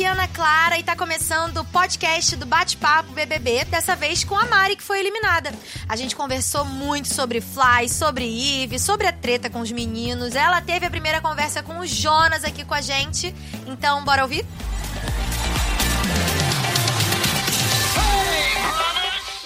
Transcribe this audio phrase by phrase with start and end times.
[0.00, 4.34] aqui é Ana Clara e tá começando o podcast do Bate-Papo BBB, dessa vez com
[4.34, 5.52] a Mari, que foi eliminada.
[5.86, 10.34] A gente conversou muito sobre Fly, sobre Eve, sobre a treta com os meninos.
[10.34, 13.34] Ela teve a primeira conversa com o Jonas aqui com a gente.
[13.66, 14.46] Então, bora ouvir?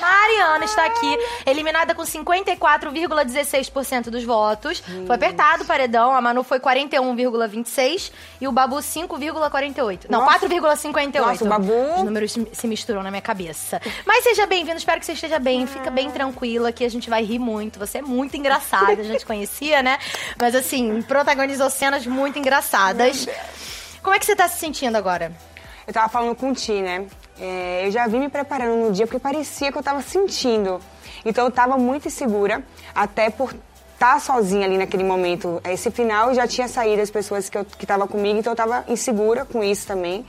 [0.05, 4.83] Mariana está aqui, eliminada com 54,16% dos votos.
[5.07, 10.07] Foi apertado o paredão, a Manu foi 41,26% e o Babu 5,48%.
[10.09, 11.21] Não, 4,58%.
[11.21, 13.81] Nossa, o Babu- Os números se- se misturam na minha cabeça.
[14.07, 15.67] Mas seja bem-vindo, espero que você esteja bem.
[15.67, 17.79] Fica bem tranquila que a gente vai rir muito.
[17.79, 19.99] Você é muito engraçada, a gente conhecia, né?
[20.39, 23.27] Mas assim, protagonizou cenas muito engraçadas.
[24.03, 25.33] Como é que você tá se sentindo agora?
[25.87, 27.07] Eu tava falando com o Ti, né?
[27.39, 30.81] É, eu já vim me preparando no dia porque parecia que eu tava sentindo.
[31.25, 32.63] Então eu tava muito insegura,
[32.95, 33.55] até por
[33.95, 35.61] estar sozinha ali naquele momento.
[35.65, 39.65] Esse final já tinha saído as pessoas que, tava comigo, então eu tava insegura com
[39.65, 40.27] isso também.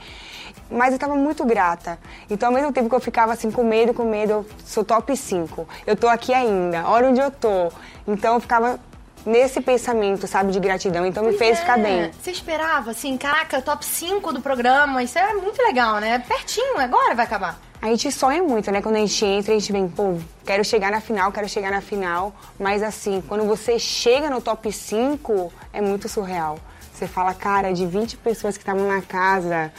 [0.70, 1.96] Mas eu tava muito grata.
[2.28, 5.16] Então, ao mesmo tempo que eu ficava assim com medo, com medo, eu sou top
[5.16, 5.68] 5.
[5.86, 7.70] Eu tô aqui ainda, olha onde eu tô.
[8.06, 8.80] Então eu ficava
[9.26, 11.04] nesse pensamento, sabe, de gratidão.
[11.04, 11.60] Então me Pois fez é.
[11.60, 12.10] ficar bem.
[12.12, 15.02] Você esperava, assim, caraca, top 5 do programa.
[15.02, 16.20] Isso é muito legal, né?
[16.20, 17.58] Pertinho, agora vai acabar.
[17.82, 18.80] A gente sonha muito, né?
[18.80, 21.80] Quando a gente entra, a gente vem, pô, quero chegar na final, quero chegar na
[21.80, 22.34] final.
[22.58, 26.58] Mas assim, quando você chega no top 5, é muito surreal.
[26.92, 29.70] Você fala, cara, de 20 pessoas que estavam na casa,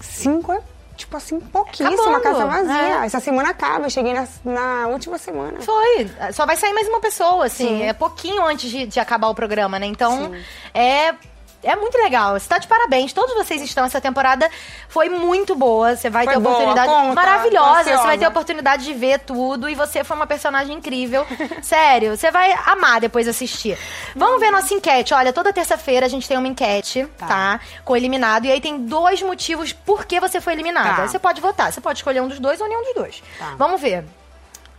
[0.00, 0.60] 5 é,
[0.98, 3.00] tipo assim, pouquíssimo, a casa vazia.
[3.02, 3.06] é.
[3.06, 5.60] Essa semana acaba, eu cheguei na, na última semana.
[5.60, 6.10] Foi.
[6.32, 7.68] Só vai sair mais uma pessoa, assim.
[7.68, 7.82] Sim.
[7.84, 9.86] É pouquinho antes de, de acabar o programa, né?
[9.86, 10.44] Então, Sim.
[10.74, 11.14] é.
[11.62, 12.38] É muito legal.
[12.38, 13.12] Você tá de parabéns.
[13.12, 13.84] Todos vocês estão.
[13.84, 14.48] Essa temporada
[14.88, 15.96] foi muito boa.
[15.96, 17.82] Você vai Foi ter boa, oportunidade conta, maravilhosa.
[17.82, 18.18] Você vai ansiosa.
[18.18, 19.68] ter oportunidade de ver tudo.
[19.68, 21.26] E você foi uma personagem incrível.
[21.60, 23.76] Sério, você vai amar depois assistir.
[24.14, 25.12] Vamos ver nossa enquete.
[25.12, 27.26] Olha, toda terça-feira a gente tem uma enquete, tá.
[27.26, 27.60] Tá.
[27.84, 28.44] Com eliminado.
[28.44, 31.02] E aí tem dois motivos por que você foi eliminada.
[31.02, 31.08] Tá.
[31.08, 31.72] Você pode votar.
[31.72, 33.22] Você pode escolher um dos dois ou nenhum dos dois.
[33.38, 33.54] Tá.
[33.58, 34.04] Vamos ver.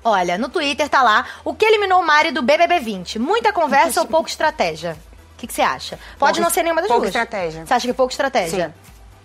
[0.01, 3.19] Olha, no Twitter tá lá o que eliminou o Mari do BBB 20.
[3.19, 4.97] Muita conversa ou pouca estratégia?
[5.39, 5.97] O que, que você acha?
[6.17, 7.15] Pode Pouca- não ser nenhuma das pouca duas.
[7.15, 7.65] estratégia.
[7.65, 8.67] Você acha que é pouca estratégia?
[8.67, 8.73] Sim.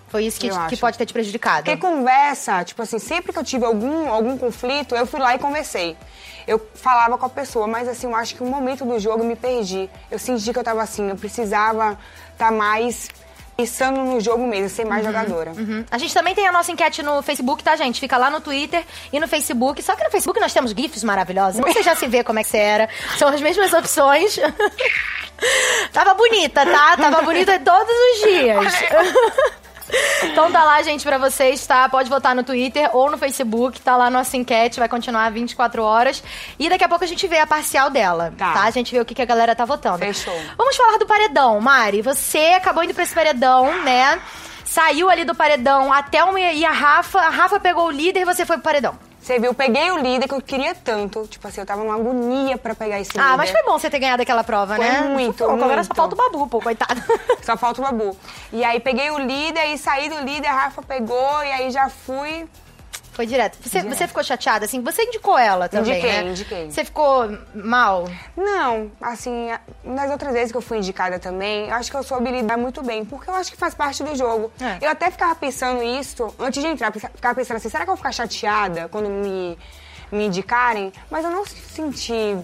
[0.06, 1.64] Foi isso que, que pode ter te prejudicado.
[1.64, 5.40] Porque conversa, tipo assim, sempre que eu tive algum, algum conflito, eu fui lá e
[5.40, 5.96] conversei.
[6.46, 9.26] Eu falava com a pessoa, mas assim, eu acho que no momento do jogo eu
[9.26, 9.90] me perdi.
[10.08, 11.98] Eu senti que eu tava assim, eu precisava
[12.32, 13.08] estar mais
[13.56, 15.52] pensando no jogo mesmo, ser mais jogadora.
[15.52, 15.84] Uhum.
[15.90, 18.00] A gente também tem a nossa enquete no Facebook, tá, gente?
[18.00, 19.82] Fica lá no Twitter e no Facebook.
[19.82, 21.60] Só que no Facebook nós temos GIFs maravilhosos.
[21.60, 22.88] Você já se vê como é que você era.
[23.16, 24.38] São as mesmas opções.
[25.92, 26.96] Tava bonita, tá?
[26.96, 29.54] Tava bonita todos os dias.
[30.24, 31.88] Então tá lá, gente, pra vocês, tá?
[31.88, 36.22] Pode votar no Twitter ou no Facebook, tá lá nossa enquete, vai continuar 24 horas.
[36.58, 38.52] E daqui a pouco a gente vê a parcial dela, tá?
[38.52, 38.62] Tá.
[38.62, 39.98] A gente vê o que, que a galera tá votando.
[39.98, 40.34] Fechou.
[40.56, 42.02] Vamos falar do paredão, Mari.
[42.02, 44.20] Você acabou indo pra esse paredão, né?
[44.64, 47.20] Saiu ali do paredão até uma e a Rafa.
[47.20, 48.98] A Rafa pegou o líder e você foi pro paredão.
[49.24, 51.26] Você viu, eu peguei o líder que eu queria tanto.
[51.26, 53.22] Tipo assim, eu tava numa agonia pra pegar esse líder.
[53.26, 55.00] Ah, mas foi bom você ter ganhado aquela prova, Foi né?
[55.00, 55.94] muito, Pô, Agora só muito.
[55.96, 57.02] falta o Babu, pô, coitado.
[57.40, 58.14] Só falta o Babu.
[58.52, 61.88] E aí peguei o líder e saí do líder, a Rafa pegou e aí já
[61.88, 62.46] fui.
[63.14, 63.56] Foi direto.
[63.62, 63.96] Você, Direto.
[63.96, 64.82] você ficou chateada, assim?
[64.82, 66.30] Você indicou ela também, Indiquei, né?
[66.30, 66.70] indiquei.
[66.70, 68.08] Você ficou mal?
[68.36, 69.50] Não, assim,
[69.84, 72.82] nas outras vezes que eu fui indicada também, eu acho que eu soube lidar muito
[72.82, 74.50] bem, porque eu acho que faz parte do jogo.
[74.60, 74.84] É.
[74.84, 77.98] Eu até ficava pensando isso, antes de entrar, ficava pensando assim, será que eu vou
[77.98, 79.56] ficar chateada quando me,
[80.10, 80.92] me indicarem?
[81.08, 82.36] Mas eu não senti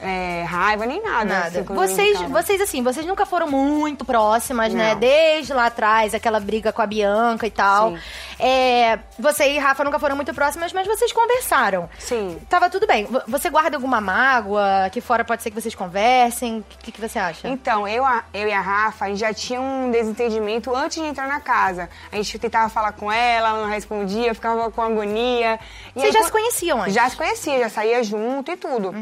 [0.00, 1.24] é, raiva nem nada.
[1.24, 1.46] Nada.
[1.60, 4.92] assim, vocês, vocês, assim, vocês nunca foram muito próximas, né?
[4.94, 5.00] Não.
[5.00, 7.90] Desde lá atrás, aquela briga com a Bianca e tal.
[7.92, 7.98] Sim.
[8.40, 11.88] É, você e Rafa nunca foram muito próximas, mas vocês conversaram.
[11.98, 12.38] Sim.
[12.48, 13.08] Tava tudo bem.
[13.26, 14.84] Você guarda alguma mágoa?
[14.86, 16.58] Aqui fora pode ser que vocês conversem?
[16.60, 17.48] O que, que você acha?
[17.48, 21.04] Então, eu, a- eu e a Rafa, a gente já tinha um desentendimento antes de
[21.08, 21.88] entrar na casa.
[22.12, 25.58] A gente tentava falar com ela, ela não respondia, ficava com agonia.
[25.96, 26.94] E Vocês aí, já se conheciam antes?
[26.94, 28.94] Já se conhecia, já saía junto e tudo.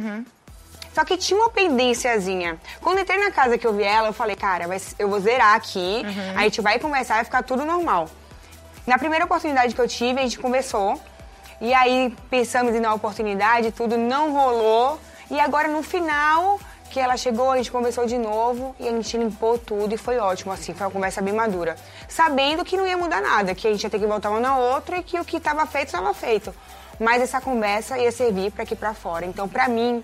[0.96, 2.58] Só que tinha uma pendênciazinha.
[2.80, 4.64] Quando entrei na casa que eu vi ela, eu falei, cara,
[4.98, 6.02] eu vou zerar aqui,
[6.34, 8.08] a gente vai conversar, vai ficar tudo normal.
[8.86, 10.98] Na primeira oportunidade que eu tive, a gente conversou.
[11.60, 14.98] E aí pensamos em dar uma oportunidade, tudo não rolou.
[15.30, 16.58] E agora no final,
[16.90, 20.16] que ela chegou, a gente conversou de novo e a gente limpou tudo e foi
[20.16, 21.76] ótimo, assim, foi uma conversa bem madura.
[22.08, 24.56] Sabendo que não ia mudar nada, que a gente ia ter que voltar uma na
[24.56, 26.54] outra e que o que estava feito, estava feito.
[26.98, 29.26] Mas essa conversa ia servir para aqui para fora.
[29.26, 30.02] Então, para mim,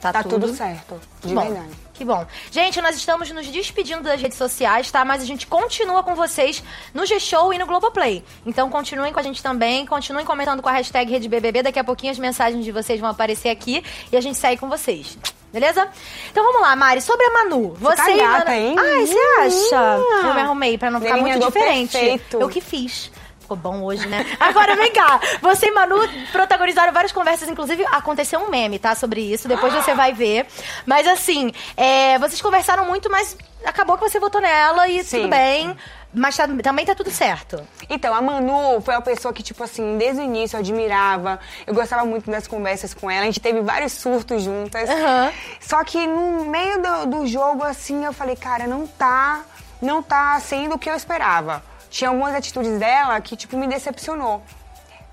[0.00, 1.70] Tá tá, tudo tudo, certo, de bom, verdade.
[1.94, 2.24] Que bom.
[2.52, 5.04] Gente, nós estamos nos despedindo das redes sociais, tá?
[5.04, 6.62] Mas a gente continua com vocês
[6.94, 8.24] no G-Show e no Globoplay.
[8.46, 11.64] Então continuem com a gente também, continuem comentando com a hashtag RedeBBB.
[11.64, 14.68] Daqui a pouquinho as mensagens de vocês vão aparecer aqui e a gente segue com
[14.68, 15.18] vocês.
[15.52, 15.88] Beleza?
[16.30, 17.00] Então vamos lá, Mari.
[17.00, 17.74] Sobre a Manu.
[17.80, 18.60] Você, tá e gata, Manu...
[18.60, 18.76] hein?
[18.78, 20.26] Ai, você acha?
[20.28, 21.92] Eu me arrumei pra não ficar muito diferente.
[21.92, 22.40] perfeito.
[22.40, 23.10] Eu que fiz.
[23.48, 24.26] Ficou bom hoje, né?
[24.38, 25.18] Agora vem cá.
[25.40, 25.96] Você e Manu
[26.30, 28.94] protagonizaram várias conversas, inclusive aconteceu um meme, tá?
[28.94, 29.48] Sobre isso.
[29.48, 30.46] Depois você vai ver.
[30.84, 35.16] Mas assim, é, vocês conversaram muito, mas acabou que você votou nela e Sim.
[35.22, 35.74] tudo bem.
[36.12, 37.66] Mas tá- também tá tudo certo.
[37.88, 41.40] Então, a Manu foi uma pessoa que, tipo assim, desde o início eu admirava.
[41.66, 43.22] Eu gostava muito das conversas com ela.
[43.22, 44.90] A gente teve vários surtos juntas.
[44.90, 45.32] Aham.
[45.58, 49.40] Só que no meio do, do jogo, assim, eu falei, cara, não tá,
[49.80, 51.62] não tá sendo o que eu esperava.
[51.90, 54.42] Tinha algumas atitudes dela que, tipo, me decepcionou.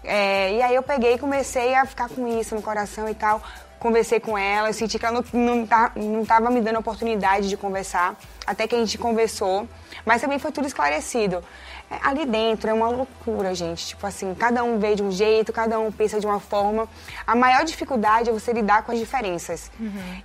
[0.03, 3.41] É, e aí eu peguei e comecei a ficar com isso no coração e tal.
[3.79, 7.49] Conversei com ela, eu senti que ela não, não, tá, não tava me dando oportunidade
[7.49, 8.15] de conversar.
[8.45, 9.67] Até que a gente conversou.
[10.05, 11.43] Mas também foi tudo esclarecido.
[11.89, 13.85] É, ali dentro é uma loucura, gente.
[13.87, 16.87] Tipo assim, cada um vê de um jeito, cada um pensa de uma forma.
[17.27, 19.69] A maior dificuldade é você lidar com as diferenças.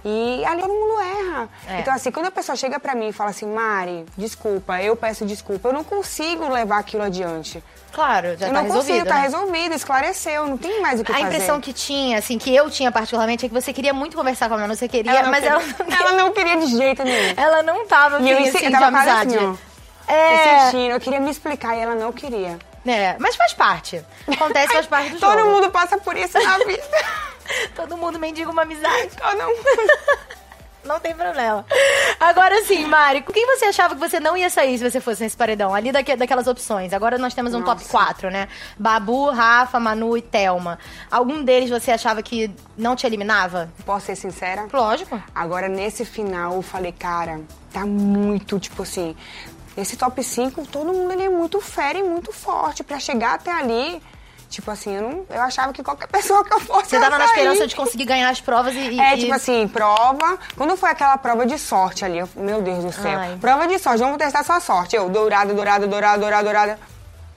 [0.04, 1.48] E ali todo mundo erra.
[1.68, 1.80] É.
[1.80, 5.24] Então, assim, quando a pessoa chega pra mim e fala assim, Mari, desculpa, eu peço
[5.26, 7.62] desculpa, eu não consigo levar aquilo adiante.
[7.92, 8.88] Claro, já eu tá não resolvido.
[8.92, 9.20] consigo, tá né?
[9.22, 11.26] resolvido, esclareceu, não tem mais o que A fazer.
[11.26, 14.54] impressão que tinha, assim, que eu tinha particularmente, é que você queria muito conversar com
[14.54, 17.02] a Manu, você queria, ela não mas queria, ela não ela não queria de jeito
[17.04, 17.34] nenhum.
[17.36, 19.36] Ela não tava E eu, insi- assim, eu de tava quase amizade.
[19.44, 19.58] assim.
[20.10, 22.58] É, Insistindo, eu queria me explicar e ela não queria.
[22.86, 24.02] é, mas faz parte.
[24.30, 25.50] Acontece, faz parte do Todo jogo.
[25.50, 26.82] mundo passa por isso na vida.
[27.74, 29.10] Todo mundo mendiga uma amizade.
[29.16, 29.60] Todo mundo.
[30.82, 31.64] Não tem problema.
[32.18, 35.22] Agora sim, Mari, com quem você achava que você não ia sair se você fosse
[35.22, 35.74] nesse paredão?
[35.74, 36.94] Ali daque- daquelas opções.
[36.94, 37.90] Agora nós temos um top Nossa.
[37.90, 38.48] 4, né?
[38.78, 40.78] Babu, Rafa, Manu e Thelma.
[41.10, 43.70] Algum deles você achava que não te eliminava?
[43.84, 44.66] Posso ser sincera?
[44.72, 45.22] Lógico.
[45.34, 49.14] Agora, nesse final, eu falei, cara, tá muito, tipo assim...
[49.76, 52.82] Esse top 5, todo mundo ele é muito fera e muito forte.
[52.82, 54.02] Pra chegar até ali,
[54.48, 57.24] tipo assim, eu, não, eu achava que qualquer pessoa que eu fosse Você tava na
[57.24, 58.78] esperança de conseguir ganhar as provas e.
[58.78, 60.38] e- É, e- tipo assim, prova.
[60.56, 63.18] Quando foi aquela prova de sorte ali, eu, meu Deus do céu.
[63.18, 63.38] Ai.
[63.40, 64.96] Prova de sorte, vamos testar sua sorte.
[64.96, 66.80] Eu, dourado, dourado, dourado, dourado, dourado.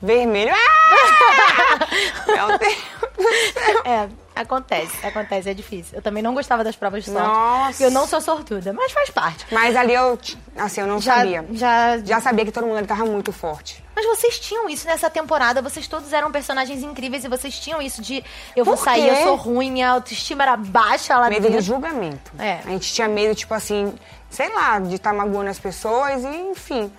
[0.02, 0.52] Vermelho.
[0.54, 1.80] Ah!
[2.28, 2.76] meu Deus
[3.16, 3.82] do céu.
[3.86, 5.96] É, acontece, acontece, é difícil.
[5.98, 7.28] Eu também não gostava das provas de sorte.
[7.28, 7.84] Nossa.
[7.84, 9.46] Eu não sou sortuda, mas faz parte.
[9.52, 10.18] Mas ali eu,
[10.58, 11.46] assim, eu não Já, sabia.
[11.54, 13.84] já, Já sabia que todo mundo ali tava muito forte.
[13.96, 18.02] Mas vocês tinham isso nessa temporada, vocês todos eram personagens incríveis e vocês tinham isso
[18.02, 18.24] de
[18.56, 21.58] eu vou sair, eu sou ruim, minha autoestima era baixa lá Medo dentro.
[21.60, 22.32] do julgamento.
[22.40, 22.60] É.
[22.66, 23.94] A gente tinha medo, tipo assim,
[24.32, 26.92] sei lá, de estar magoando as pessoas e, enfim.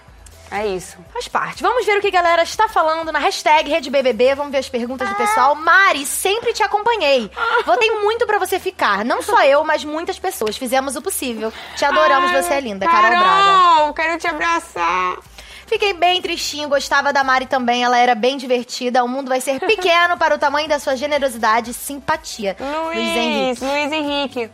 [0.55, 0.97] É isso.
[1.13, 1.63] Faz parte.
[1.63, 4.37] Vamos ver o que a galera está falando na hashtag RedeBBB.
[4.37, 5.55] Vamos ver as perguntas do pessoal.
[5.57, 7.29] Mari, sempre te acompanhei.
[7.67, 9.05] Votei muito pra você ficar.
[9.05, 10.57] Não só eu, mas muitas pessoas.
[10.57, 11.53] Fizemos o possível.
[11.77, 12.87] Te adoramos, Ai, você é linda.
[12.87, 13.25] Carol Braga.
[13.25, 15.17] Carol, quero te abraçar.
[15.67, 19.03] Fiquei bem tristinho, gostava da Mari também, ela era bem divertida.
[19.03, 22.57] O mundo vai ser pequeno para o tamanho da sua generosidade e simpatia.
[22.61, 24.51] Luiz, Luiz Henrique.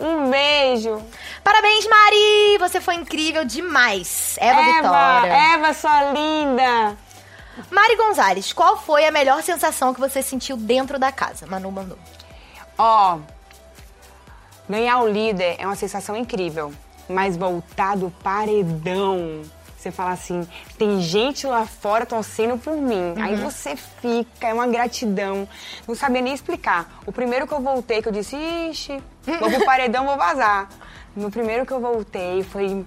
[0.00, 1.00] Um beijo.
[1.44, 2.58] Parabéns, Mari!
[2.58, 4.36] Você foi incrível demais.
[4.40, 5.32] Eva, Vitória.
[5.32, 6.96] Eva, sua linda.
[7.70, 11.46] Mari Gonzalez, qual foi a melhor sensação que você sentiu dentro da casa?
[11.46, 11.98] Manu mandou.
[12.78, 13.18] Ó,
[14.68, 16.72] ganhar o líder é uma sensação incrível,
[17.06, 19.42] mas voltar do paredão,
[19.80, 20.46] você fala assim,
[20.76, 23.14] tem gente lá fora torcendo por mim.
[23.18, 25.48] Aí você fica, é uma gratidão.
[25.88, 27.00] Não sabia nem explicar.
[27.06, 30.68] O primeiro que eu voltei, que eu disse, ixi, vou pro paredão, vou vazar.
[31.14, 32.84] No primeiro que eu voltei, foi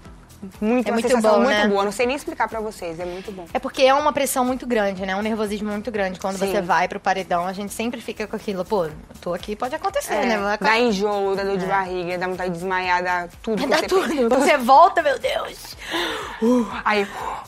[0.62, 1.68] muito, É uma muito sensação bom, muito né?
[1.68, 1.84] boa.
[1.86, 3.46] Não sei nem explicar pra vocês, é muito bom.
[3.54, 5.16] É porque é uma pressão muito grande, né?
[5.16, 6.20] Um nervosismo muito grande.
[6.20, 6.52] Quando Sim.
[6.52, 8.64] você vai pro paredão, a gente sempre fica com aquilo.
[8.66, 8.88] Pô,
[9.22, 10.38] tô aqui, pode acontecer, É, né?
[10.38, 13.62] Vai dá enjoo, dá dor de barriga, dá vontade de desmaiar, dá tudo.
[13.62, 14.30] que Dá você tudo.
[14.30, 15.76] Você volta, meu Deus.
[16.84, 17.08] Aí,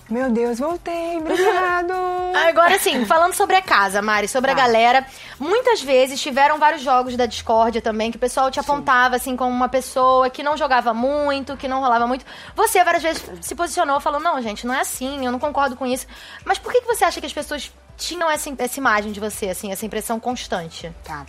[0.09, 1.93] meu Deus, voltei, obrigado.
[2.47, 5.05] Agora sim, falando sobre a casa, Mari, sobre a galera,
[5.39, 9.51] muitas vezes tiveram vários jogos da discórdia também, que o pessoal te apontava assim como
[9.51, 12.25] uma pessoa que não jogava muito, que não rolava muito.
[12.55, 15.85] Você várias vezes se posicionou falou: não, gente, não é assim, eu não concordo com
[15.85, 16.07] isso.
[16.45, 19.49] Mas por que, que você acha que as pessoas tinham essa, essa imagem de você,
[19.49, 20.93] assim, essa impressão constante?
[21.03, 21.25] Tá.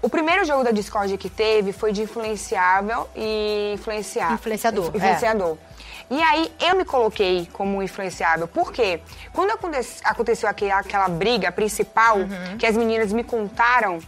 [0.00, 4.32] O primeiro jogo da Discord que teve foi de influenciável e influenciar.
[4.32, 4.96] Influenciador, é.
[4.96, 5.58] Influenciador.
[6.08, 8.46] E aí eu me coloquei como influenciável.
[8.46, 9.00] Por quê?
[9.32, 12.56] Quando aconte- aconteceu aquele- aquela briga principal, Uhum.
[12.58, 13.98] que as meninas me contaram,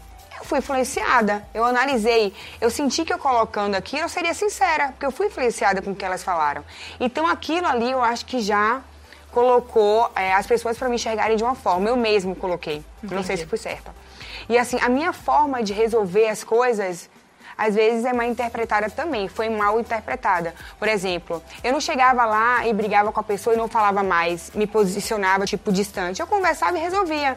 [0.49, 1.47] fui influenciada.
[1.53, 2.33] Eu analisei.
[2.61, 5.95] Eu senti que eu colocando aquilo, eu seria sincera, porque eu fui influenciada com o
[5.95, 6.65] que elas falaram.
[6.99, 8.81] Então aquilo ali eu acho que já
[9.31, 11.89] colocou é, as pessoas para me enxergarem de uma forma.
[11.89, 12.83] Eu mesmo coloquei.
[13.03, 13.41] Não sei Entendi.
[13.43, 13.95] se fui certa.
[14.49, 17.11] E assim, a minha forma de resolver as coisas,
[17.59, 20.55] às vezes é mal interpretada também, foi mal interpretada.
[20.79, 24.53] Por exemplo, eu não chegava lá e brigava com a pessoa e não falava mais,
[24.55, 26.21] me posicionava, tipo, distante.
[26.21, 27.37] Eu conversava e resolvia.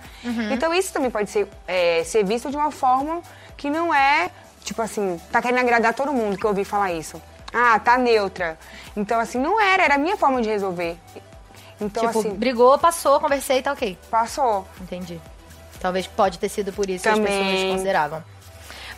[0.52, 3.22] Então isso também pode ser, é, ser visto de uma forma
[3.58, 4.30] que não é
[4.64, 7.22] tipo assim, tá querendo agradar todo mundo que eu ouvi falar isso.
[7.54, 8.58] Ah, tá neutra.
[8.96, 10.98] Então, assim, não era, era a minha forma de resolver.
[11.80, 13.98] Então, tipo, assim, brigou, passou, conversei tá ok.
[14.10, 14.66] passou.
[14.80, 15.20] Entendi.
[15.80, 17.40] Talvez pode ter sido por isso que Também.
[17.40, 18.24] as pessoas consideravam.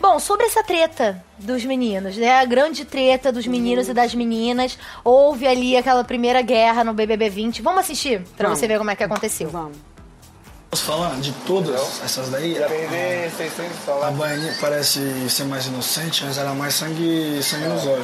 [0.04, 2.38] Bom, sobre essa treta dos meninos, né?
[2.38, 4.78] A grande treta dos meninos e das meninas.
[5.02, 7.62] Houve ali aquela primeira guerra no BBB 20.
[7.62, 8.60] Vamos assistir pra Vamos.
[8.60, 9.48] você ver como é que aconteceu.
[9.50, 9.78] Vamos.
[10.74, 12.56] Posso falar de todas essas daí?
[12.56, 14.18] Perder 600 A salários.
[14.18, 18.04] Baianinha parece ser mais inocente, mas ela é mais sangue, sangue nos olhos.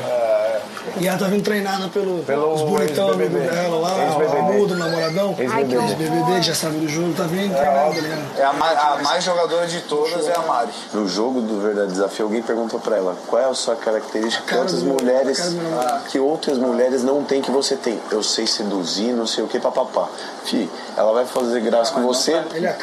[1.01, 4.77] E ela tá vindo treinada pelo, Pelo os bonitão amigo dela lá, o Mudo, o
[4.77, 5.35] namoradão.
[5.37, 6.35] Ex-BBB.
[6.35, 8.37] Que já sabe do jogo, tá vindo treinada, tá ligado?
[8.37, 10.69] É a, ma- a mais jogadora de todas é a Mari.
[10.93, 14.85] No jogo do Verdade Desafio, alguém perguntou pra ela qual é a sua característica do-
[14.85, 16.03] mulheres a cara do namorado.
[16.05, 17.99] que outras mulheres não têm que você tem.
[18.11, 20.07] Eu sei seduzir, não sei o que, papapá.
[20.45, 22.41] Fi, ela vai fazer graça com você.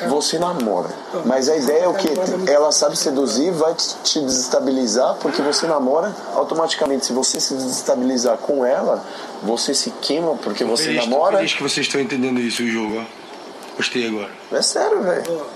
[0.08, 0.88] Você namora.
[1.24, 2.08] Mas a ideia é o que?
[2.50, 6.14] Ela sabe seduzir, vai te desestabilizar porque você namora.
[6.34, 9.04] Automaticamente, se você se desestabilizar com ela,
[9.42, 11.36] você se queima porque você Feliz- namora.
[11.38, 13.04] Feliz que vocês estão entendendo isso, o jogo, ó.
[13.76, 14.30] Gostei agora.
[14.52, 15.46] É sério, velho.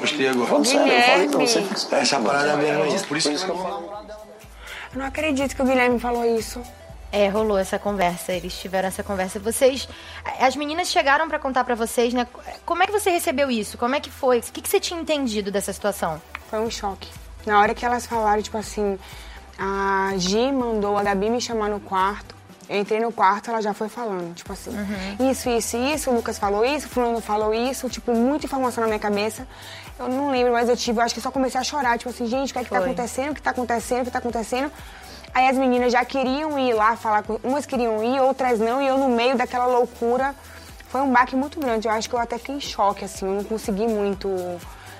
[0.00, 0.46] Gostei agora.
[0.48, 2.02] Falando sério, eu falei pra você fica esperto.
[2.02, 3.00] Essa parada mesmo aí.
[3.00, 6.60] Por isso que eu Eu não acredito que o Guilherme falou isso.
[7.16, 9.38] É, rolou essa conversa, eles tiveram essa conversa.
[9.38, 9.88] Vocês,
[10.40, 12.26] as meninas chegaram pra contar pra vocês, né?
[12.66, 13.78] Como é que você recebeu isso?
[13.78, 14.40] Como é que foi?
[14.40, 16.20] O que, que você tinha entendido dessa situação?
[16.50, 17.08] Foi um choque.
[17.46, 18.98] Na hora que elas falaram, tipo assim,
[19.56, 22.34] a Gi mandou a Gabi me chamar no quarto.
[22.68, 24.72] Eu entrei no quarto, ela já foi falando, tipo assim,
[25.30, 28.88] isso, isso, isso, o Lucas falou isso, o fulano falou isso, tipo, muita informação na
[28.88, 29.46] minha cabeça.
[29.98, 32.26] Eu não lembro, mas eu tive, eu acho que só comecei a chorar, tipo assim,
[32.26, 32.86] gente, o que é que tá Foi.
[32.86, 34.72] acontecendo, o que tá acontecendo, o que tá acontecendo.
[35.34, 37.38] Aí as meninas já queriam ir lá falar com.
[37.42, 40.34] Umas queriam ir, outras não, e eu no meio daquela loucura.
[40.88, 41.88] Foi um baque muito grande.
[41.88, 44.30] Eu acho que eu até fiquei em choque, assim, eu não consegui muito,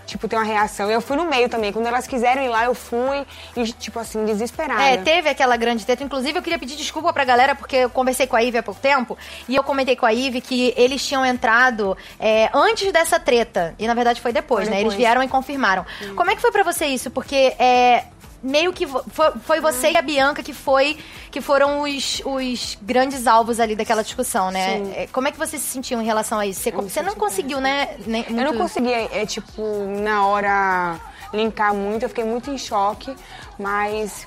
[0.06, 0.90] tipo, ter uma reação.
[0.90, 1.72] Eu fui no meio também.
[1.72, 3.24] Quando elas quiseram ir lá, eu fui
[3.56, 4.82] e, tipo assim, desesperada.
[4.82, 6.02] É, teve aquela grande treta.
[6.02, 8.80] Inclusive, eu queria pedir desculpa pra galera, porque eu conversei com a Ive há pouco
[8.80, 9.16] tempo,
[9.48, 13.72] e eu comentei com a Ive que eles tinham entrado é, antes dessa treta.
[13.78, 14.80] E na verdade foi depois, Foi né?
[14.80, 14.98] Eles depois.
[14.98, 15.86] vieram e confirmaram.
[16.16, 17.08] Como é que foi pra você isso?
[17.08, 18.02] Porque é.
[18.44, 20.98] Meio que foi, foi você e a Bianca que foi
[21.30, 24.76] que foram os, os grandes alvos ali daquela discussão, né?
[24.78, 24.92] Sim.
[24.94, 26.60] É, Como é que você se sentiu em relação a isso?
[26.60, 27.96] Você, você não conseguiu, né?
[28.06, 29.62] nem- Eu não muito- conseguia, é, tipo,
[30.02, 30.96] na hora
[31.32, 33.16] linkar muito, eu fiquei muito em choque,
[33.58, 34.26] mas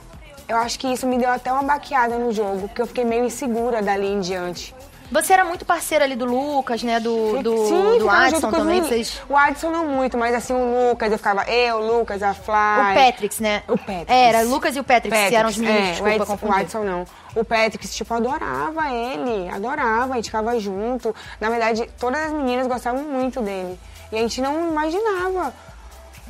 [0.49, 3.23] eu acho que isso me deu até uma baqueada no jogo, porque eu fiquei meio
[3.23, 4.73] insegura dali em diante.
[5.11, 6.99] Você era muito parceira ali do Lucas, né?
[6.99, 8.81] Do, do, Sim, do Adson também.
[8.81, 9.21] Vocês...
[9.29, 12.33] O Adson não muito, mas assim, o Lucas, eu ficava eu, o Lucas, a O
[12.33, 13.05] Fly.
[13.05, 13.63] Patrick, né?
[13.67, 14.05] O Patrick.
[14.11, 16.55] Era, Lucas e o Patrick, que eram os Patrick, meninos, é, desculpa, o confundir.
[16.55, 17.05] o Adson não.
[17.35, 21.15] O Patrick, tipo, adorava ele, adorava, a gente ficava junto.
[21.39, 23.79] Na verdade, todas as meninas gostavam muito dele.
[24.11, 25.53] E a gente não imaginava.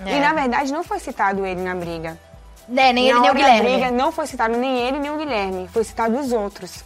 [0.06, 0.18] É.
[0.18, 2.18] E na verdade não foi citado ele na briga.
[2.70, 3.72] É, nem ele, na nem o Guilherme.
[3.72, 5.68] briga não foi citado nem ele, nem o Guilherme.
[5.70, 6.84] Foi citado os outros.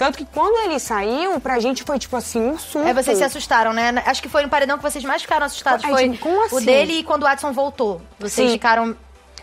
[0.00, 2.88] Tanto que quando ele saiu, pra gente foi tipo assim, um surto.
[2.88, 4.02] Aí vocês se assustaram, né?
[4.06, 5.84] Acho que foi no paredão que vocês mais ficaram assustados.
[5.84, 6.64] Foi gente, como o assim?
[6.64, 8.00] dele e quando o Adson voltou.
[8.18, 8.54] Vocês Sim.
[8.54, 8.96] ficaram.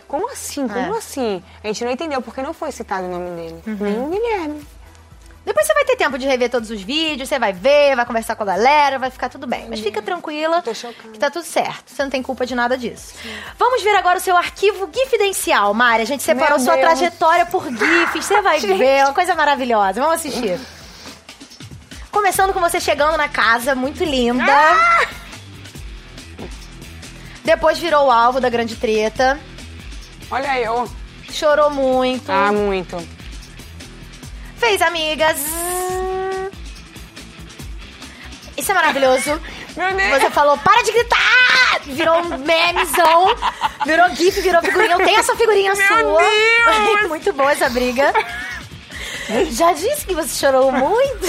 [0.08, 0.66] Como assim?
[0.66, 0.98] Como É.
[0.98, 1.40] assim?
[1.62, 3.62] A gente não entendeu porque não foi citado o nome dele.
[3.68, 3.76] Uhum.
[3.78, 4.66] Nem o Guilherme.
[5.48, 8.36] Depois você vai ter tempo de rever todos os vídeos, você vai ver, vai conversar
[8.36, 9.66] com a galera, vai ficar tudo bem.
[9.66, 11.84] Mas fica tranquila, que tá tudo certo.
[11.86, 13.14] Você não tem culpa de nada disso.
[13.58, 16.02] Vamos ver agora o seu arquivo gifidencial, Mari.
[16.02, 16.86] A gente separou Meu sua Deus.
[16.86, 18.26] trajetória por gifs.
[18.26, 20.02] Você vai ver, é uma coisa maravilhosa.
[20.02, 20.60] Vamos assistir.
[22.10, 24.44] Começando com você chegando na casa, muito linda.
[24.52, 25.08] Ah!
[27.42, 29.40] Depois virou o alvo da grande treta.
[30.30, 30.86] Olha eu.
[31.30, 32.30] Chorou muito.
[32.30, 32.98] Ah, muito.
[34.58, 35.36] Fez amigas.
[38.56, 39.40] Isso é maravilhoso.
[39.76, 40.20] Meu Deus.
[40.20, 41.80] Você falou, para de gritar!
[41.84, 43.34] Virou um memezão,
[43.86, 44.94] virou gif, virou figurinha.
[44.94, 45.96] Eu tenho essa figurinha Meu sua.
[45.96, 47.06] Deus!
[47.08, 48.12] muito boa essa briga.
[49.52, 51.26] Já disse que você chorou muito?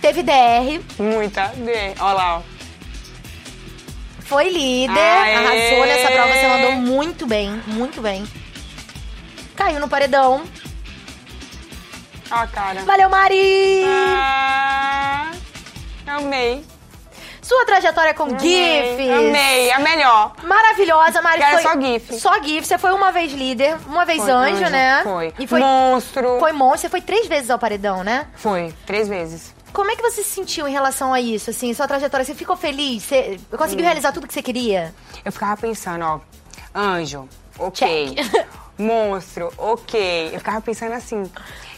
[0.00, 1.48] Teve DR, Muita.
[1.56, 2.00] De.
[2.00, 2.42] Olha lá, ó.
[4.20, 5.34] foi líder, Aê!
[5.34, 8.26] arrasou nessa prova, você mandou muito bem, muito bem.
[9.60, 10.42] Caiu no paredão.
[12.30, 12.80] Ó a cara.
[12.82, 13.84] Valeu, Mari!
[13.86, 15.32] Ah,
[16.06, 16.64] amei.
[17.42, 19.10] Sua trajetória com GIFs.
[19.10, 19.70] Amei.
[19.70, 20.32] A melhor.
[20.44, 21.40] Maravilhosa, Mari.
[21.42, 22.14] Quero foi só GIF.
[22.14, 22.66] Só GIF.
[22.66, 25.02] Você foi uma vez líder, uma vez Foi, anjo, anjo, né?
[25.02, 25.34] foi.
[25.38, 26.38] E foi Monstro.
[26.38, 26.80] Foi monstro.
[26.80, 28.28] Você foi três vezes ao paredão, né?
[28.36, 28.72] Foi.
[28.86, 29.54] Três vezes.
[29.74, 32.24] Como é que você se sentiu em relação a isso, assim, sua trajetória?
[32.24, 33.02] Você ficou feliz?
[33.02, 34.94] Você conseguiu realizar tudo que você queria?
[35.22, 36.20] Eu ficava pensando, ó.
[36.74, 38.16] Anjo, ok.
[38.80, 40.30] Monstro, ok.
[40.32, 41.30] Eu ficava pensando assim.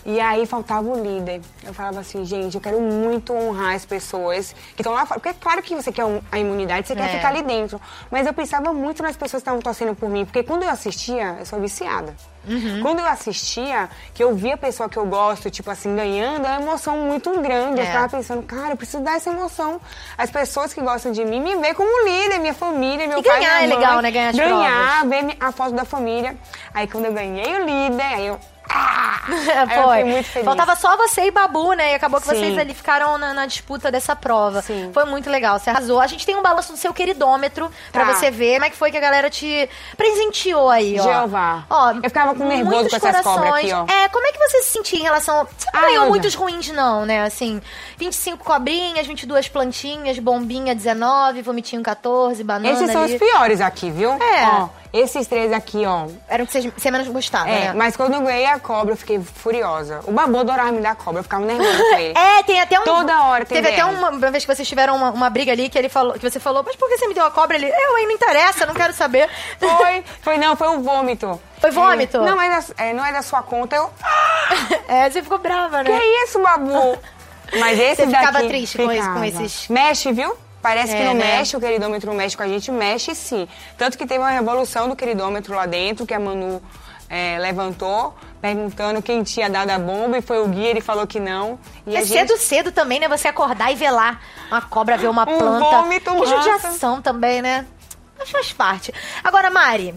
[0.04, 1.40] E aí faltava o líder.
[1.64, 5.20] Eu falava assim, gente, eu quero muito honrar as pessoas que estão lá fora.
[5.20, 6.96] Porque é claro que você quer a imunidade, você É.
[6.96, 7.80] quer ficar ali dentro.
[8.10, 10.24] Mas eu pensava muito nas pessoas que estavam torcendo por mim.
[10.24, 12.16] Porque quando eu assistia, eu sou viciada.
[12.48, 12.80] Uhum.
[12.82, 16.50] Quando eu assistia, que eu via a pessoa que eu gosto, tipo assim, ganhando, é
[16.58, 17.78] uma emoção muito grande.
[17.78, 17.82] É.
[17.84, 19.80] Eu ficava pensando, cara, eu preciso dar essa emoção.
[20.18, 23.38] As pessoas que gostam de mim me veem como líder, minha família, meu E pai,
[23.38, 23.76] ganhar minha é mãe.
[23.78, 24.10] legal, né?
[24.10, 26.36] Ganhar as Ganhar, ver mi- a foto da família.
[26.74, 28.38] Aí quando eu ganhei o líder, aí eu...
[28.74, 29.20] Ah!
[29.26, 29.96] Foi.
[29.98, 30.44] fiquei muito feliz.
[30.46, 31.92] Faltava só você e Babu, né?
[31.92, 32.34] E acabou que Sim.
[32.36, 34.62] vocês ali ficaram na, na disputa dessa prova.
[34.62, 34.90] Sim.
[34.94, 36.00] Foi muito legal, você arrasou.
[36.00, 38.14] A gente tem um balanço do seu queridômetro pra Tá.
[38.14, 41.02] você ver como é que foi que a galera te presenteou aí, ó.
[41.02, 41.64] Jeová.
[41.68, 43.72] Ó, Eu ficava com nervoso com essas cobras corações.
[43.72, 43.94] aqui, ó.
[43.94, 45.46] É, como é que você se sentia em relação...
[45.56, 46.10] Você não ganhou Anja.
[46.10, 47.22] muitos ruins, não, né?
[47.24, 47.60] Assim,
[47.98, 53.12] 25 cobrinhas, 22 plantinhas, bombinha 19, vomitinho 14, banana Esses são ali.
[53.14, 54.12] os piores aqui, viu?
[54.12, 54.46] É.
[54.48, 56.06] Ó, esses três aqui, ó.
[56.28, 57.72] Eram que você, você menos gostava, É, né?
[57.74, 60.00] mas quando eu ganhei a cobra, eu fiquei furiosa.
[60.06, 62.14] O Babu adorava me dar cobra, eu ficava nervosa com ele.
[62.18, 62.84] É, tem até um.
[62.84, 65.68] Toda hora tem Teve até uma, uma vez que vocês tiveram uma, uma briga ali
[65.68, 67.56] que ele falou, que você falou, mas por que você me deu a cobra?
[67.56, 69.28] Ele, eu, hein, não interessa, não quero saber.
[69.58, 71.40] Foi, foi, não, foi o vômito.
[71.58, 72.18] Foi vômito?
[72.20, 73.90] Não, é da, é, não é da sua conta, eu...
[74.88, 76.00] é, você ficou brava, Que né?
[76.24, 76.98] isso, Babu?
[77.58, 78.48] Mas esse Você ficava daqui...
[78.48, 79.26] triste com esse- com ficava.
[79.44, 80.34] esses- Mexe, viu?
[80.62, 81.38] Parece que É, não né?
[81.38, 83.48] mexe, o queridômetro mexe com a gente, mexe sim.
[83.76, 86.62] Tanto que teve uma revolução do queridômetro lá dentro, que a Manu
[87.10, 91.18] é, levantou, perguntando quem tinha dado a bomba, e foi o guia, ele falou que
[91.18, 91.58] não.
[91.86, 92.12] E É gente...
[92.12, 93.08] cedo, cedo também, né?
[93.08, 95.64] Você acordar e ver lá uma cobra, ver uma Um planta.
[95.82, 96.36] vômito, que massa.
[96.36, 97.66] judiação também, né?
[98.18, 98.94] Mas faz parte.
[99.24, 99.94] Agora, Mari,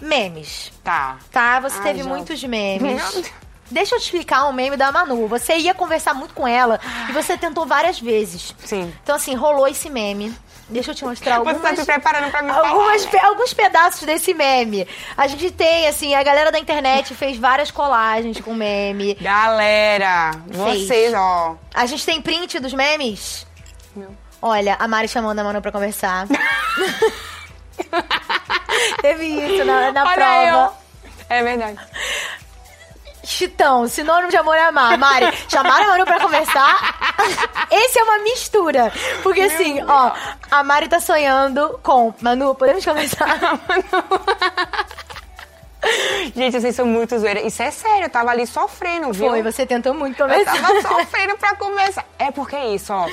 [0.00, 0.72] memes.
[0.82, 1.18] Tá.
[1.30, 1.60] Tá?
[1.60, 2.08] Você Ai, teve já.
[2.08, 3.12] muitos Meu memes.
[3.12, 3.30] Deus.
[3.70, 5.26] Deixa eu te explicar um meme da Manu.
[5.28, 8.54] Você ia conversar muito com ela e você tentou várias vezes.
[8.64, 8.92] Sim.
[9.02, 10.34] Então, assim, rolou esse meme.
[10.70, 11.62] Deixa eu te mostrar Você algumas...
[11.62, 13.24] tá se preparando pra me algumas falar.
[13.26, 14.86] alguns pedaços desse meme.
[15.16, 19.14] A gente tem, assim, a galera da internet fez várias colagens com meme.
[19.14, 20.86] Galera, Fez.
[20.86, 21.56] vocês, ó.
[21.74, 23.46] A gente tem print dos memes?
[23.96, 24.14] Meu.
[24.42, 26.26] Olha, a Mari chamando a Manu pra conversar.
[29.00, 30.74] Teve isso na, na prova.
[30.74, 30.88] ó.
[31.30, 31.78] É verdade.
[33.28, 34.96] Chitão, sinônimo de amor é amar.
[34.96, 36.98] Mari, chamaram a Manu pra conversar.
[37.70, 38.90] Esse é uma mistura.
[39.22, 40.12] Porque assim, ó,
[40.50, 42.14] a Mari tá sonhando com.
[42.22, 43.28] Manu, podemos conversar?
[46.34, 47.44] Gente, vocês são muito zoeiras.
[47.44, 49.28] Isso é sério, eu tava ali sofrendo, viu?
[49.28, 50.60] Foi, você tentou muito Eu conversar.
[50.60, 52.04] tava sofrendo pra conversar.
[52.18, 53.08] É porque é isso, ó.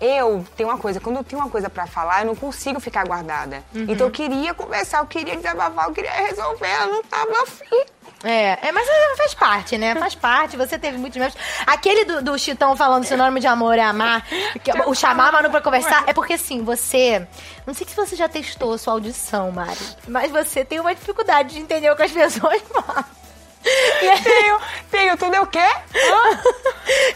[0.00, 3.06] Eu tenho uma coisa, quando eu tenho uma coisa pra falar, eu não consigo ficar
[3.06, 3.62] guardada.
[3.74, 3.86] Uhum.
[3.88, 7.84] Então eu queria conversar, eu queria desabafar, eu queria resolver, ela não tava afim.
[8.22, 9.94] É, é, mas é, faz parte, né?
[9.94, 10.56] Faz parte.
[10.56, 11.34] Você teve muitos memes.
[11.66, 14.26] Aquele do, do Chitão falando sinônimo de amor é amar,
[14.62, 17.26] que, o chamar a Manu pra conversar, é porque assim, você.
[17.66, 21.54] Não sei se você já testou a sua audição, Mari, mas você tem uma dificuldade
[21.54, 23.04] de entender o que as pessoas falam.
[23.62, 24.58] E Tenho,
[24.90, 25.68] tenho tudo, eu quê?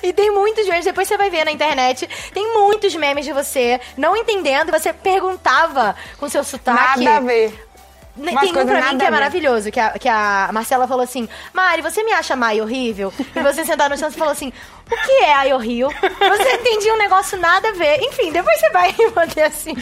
[0.02, 3.80] e tem muitos memes, depois você vai ver na internet, tem muitos memes de você
[3.96, 7.02] não entendendo, você perguntava com seu sotaque.
[7.02, 7.73] Nada a ver.
[8.16, 11.02] Ne- Umas Tem um pra mim que é maravilhoso, que a, que a Marcela falou
[11.02, 13.12] assim, Mari, você me acha Mai horrível?
[13.34, 14.52] E você sentar no chão e falou assim,
[14.88, 15.88] o que é Ai horrível?
[15.90, 17.98] Você entendia um negócio nada a ver.
[18.02, 19.74] Enfim, depois você vai manter assim.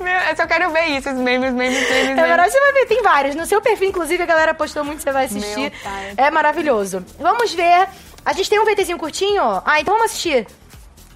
[0.00, 2.16] Meu, eu só quero ver isso, os memes, memes, memes, É memes.
[2.16, 3.34] maravilhoso, você vai ver, tem vários.
[3.34, 5.58] No seu perfil, inclusive, a galera postou muito, você vai assistir.
[5.58, 6.14] Meu pai.
[6.16, 7.04] É maravilhoso.
[7.18, 7.86] Vamos ver.
[8.24, 9.42] A gente tem um VTzinho curtinho?
[9.64, 10.46] Ah, então vamos assistir.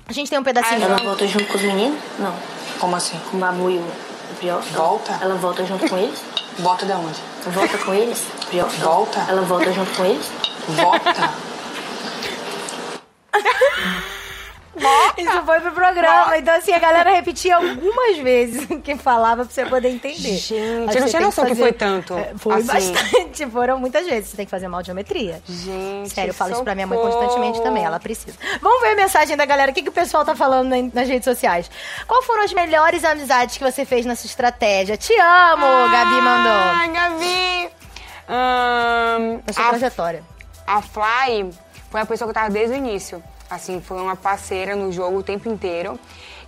[0.07, 0.83] A gente tem um pedacinho.
[0.85, 1.99] Ela volta junto com os meninos?
[2.19, 2.35] Não.
[2.79, 3.19] Como assim?
[3.31, 3.85] Com o Babu e o
[4.39, 4.61] Priol?
[4.61, 5.19] Volta?
[5.23, 6.19] Ela volta junto com eles?
[6.59, 7.21] Bota da onde?
[7.47, 8.27] Volta com eles?
[8.49, 8.69] Priol?
[8.83, 9.25] Volta?
[9.29, 10.27] Ela volta junto com eles?
[10.69, 11.31] Volta?
[15.17, 16.37] Isso foi pro programa.
[16.39, 20.17] Então, assim, a galera repetia algumas vezes que falava pra você poder entender.
[20.37, 22.67] Gente, eu não tinha noção que fazer- foi tanto, É, foi assim.
[22.93, 23.47] bastante.
[23.51, 24.31] Foram muitas vezes.
[24.31, 25.43] Você tem que fazer mal geometria.
[25.49, 27.17] Gente, Sério, eu falo isso pra minha mãe socorro.
[27.19, 28.37] constantemente também, ela precisa.
[28.61, 31.09] Vamos ver a mensagem da galera, o que, que o pessoal tá falando na- nas
[31.09, 31.71] redes sociais.
[32.07, 34.97] Qual foram as melhores amizades que você fez nessa estratégia?
[34.97, 36.53] Te amo, Gabi mandou.
[36.53, 37.71] Ai, Gabi!
[38.29, 40.23] Ahn, Na sua a, trajetória.
[40.67, 41.51] a Fly
[41.91, 43.23] foi a pessoa que eu tava desde o início.
[43.51, 45.99] Assim, foi uma parceira no jogo o tempo inteiro.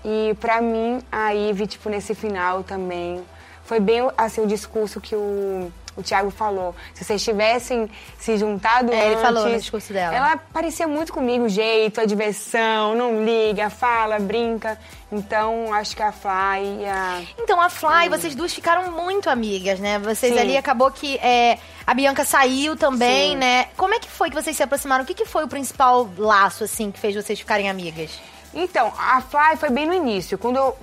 [0.04, 3.22] E pra mim, a Ivy, tipo, nesse final também,
[3.64, 6.74] foi bem, assim, o discurso que o, o Thiago falou.
[6.94, 9.22] Se vocês tivessem se juntado É, ele antes...
[9.22, 10.14] falou no discurso dela.
[10.14, 14.78] Ela parecia muito comigo, o jeito, a diversão, não liga, fala, brinca.
[15.12, 17.22] Então, acho que a Fly e a...
[17.38, 19.98] Então, a Fly, vocês duas ficaram muito amigas, né?
[19.98, 20.38] Vocês Sim.
[20.38, 23.36] ali acabou que é, a Bianca saiu também, Sim.
[23.36, 23.66] né?
[23.76, 25.02] Como é que foi que vocês se aproximaram?
[25.02, 28.18] O que, que foi o principal laço, assim, que fez vocês ficarem amigas?
[28.54, 30.38] Então, a Fly foi bem no início.
[30.38, 30.76] Quando eu.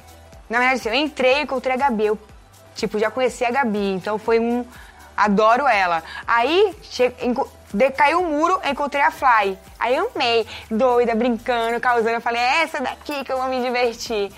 [0.50, 2.06] Na verdade, assim, eu entrei e encontrei a Gabi.
[2.06, 2.18] Eu,
[2.76, 4.66] tipo, já conhecia a Gabi, então foi um.
[5.18, 6.04] Adoro ela.
[6.28, 7.12] Aí, che...
[7.22, 9.58] enco- de, caiu um muro, encontrei a Fly.
[9.78, 12.12] Aí eu amei, doida, brincando, causando.
[12.12, 14.32] Eu falei, é essa daqui que eu vou me divertir.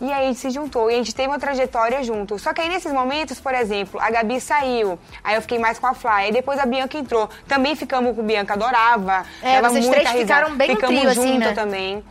[0.00, 2.38] E aí a gente se juntou e a gente teve uma trajetória junto.
[2.38, 5.86] Só que aí nesses momentos, por exemplo, a Gabi saiu, aí eu fiquei mais com
[5.86, 7.28] a Fly, aí depois a Bianca entrou.
[7.46, 9.26] Também ficamos com a Bianca, adorava.
[9.42, 10.18] É, vocês três risada.
[10.20, 11.52] ficaram bem no Ficamos trio, assim, junto né?
[11.52, 12.04] também.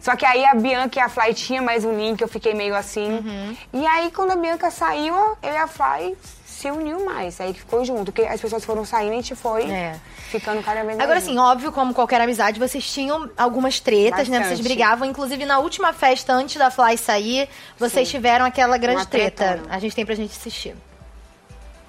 [0.00, 2.76] Só que aí a Bianca e a Fly tinha mais um link, eu fiquei meio
[2.76, 3.08] assim.
[3.18, 3.56] Uhum.
[3.72, 6.16] E aí quando a Bianca saiu, eu e a Fly
[6.62, 7.40] se uniu mais.
[7.40, 9.96] Aí que ficou junto, porque as pessoas foram saindo e a gente foi É.
[10.30, 14.38] ficando cada vez mais Agora, assim, óbvio, como qualquer amizade, vocês tinham algumas tretas, né?
[14.38, 14.62] Vocês Bastante.
[14.62, 15.08] brigavam.
[15.08, 17.48] Inclusive, na última festa, antes da Fly sair,
[17.78, 19.44] vocês tiveram aquela grande Uma treta.
[19.54, 19.74] tretona.
[19.74, 20.74] A gente tem pra gente assistir.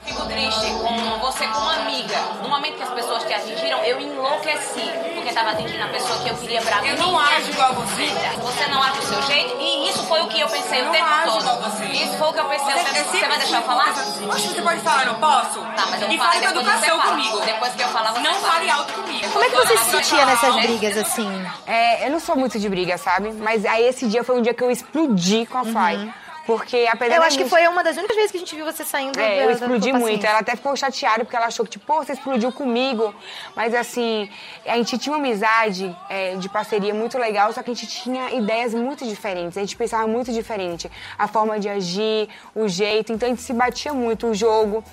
[0.05, 2.17] Fico triste com você como amiga.
[2.41, 4.89] No momento que as pessoas te atingiram, eu enlouqueci.
[5.15, 6.89] Porque estava atingindo a pessoa que eu queria pra mim.
[6.89, 7.95] Eu não ajo igual você.
[7.95, 8.19] vida.
[8.41, 9.55] Você não age do seu jeito.
[9.59, 11.41] E isso foi o que eu pensei Eu o não tempo ajo todo.
[11.41, 11.85] igual você.
[11.85, 13.11] Isso foi o que eu pensei o tempo todo.
[13.13, 13.89] Você vai deixar eu falar?
[14.29, 15.59] Oxe, você pode falar, não posso?
[15.75, 17.11] Tá, mas eu E vou falar com você educação fala.
[17.11, 17.39] comigo.
[17.41, 18.53] Depois que eu falar, você Não fala.
[18.53, 19.29] fale alto comigo.
[19.31, 21.45] Como é que você se sentia nessas brigas, assim?
[21.65, 23.31] É, eu não sou muito de briga, sabe?
[23.31, 26.13] Mas aí esse dia foi um dia que eu explodi com a Fly.
[26.45, 28.65] Porque apesar Eu acho que gente- foi uma das únicas vezes que a gente viu
[28.65, 30.25] você saindo da- É, eu da- explodi da muito.
[30.25, 33.15] Ela até ficou chateada porque ela achou que, tipo, pô, você explodiu comigo.
[33.55, 34.29] Mas assim,
[34.65, 38.31] a gente tinha uma amizade é, de parceria muito legal, só que a gente tinha
[38.33, 39.57] ideias muito diferentes.
[39.57, 40.91] A gente pensava muito diferente.
[41.17, 43.13] A forma de agir, o jeito.
[43.13, 44.83] Então a gente se batia muito, o jogo.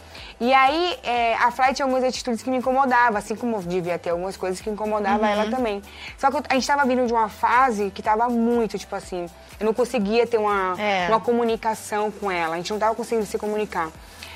[0.41, 4.09] E aí, é, a Fly tinha algumas atitudes que me incomodavam, assim como devia ter
[4.11, 5.27] algumas coisas que incomodavam Uhum.
[5.27, 5.83] ela também.
[6.17, 9.27] Só que a gente tava vindo de uma fase que tava muito, tipo assim,
[9.59, 11.07] eu não conseguia ter uma, É.
[11.09, 12.55] uma comunicação com ela.
[12.55, 13.91] A gente não tava conseguindo se comunicar.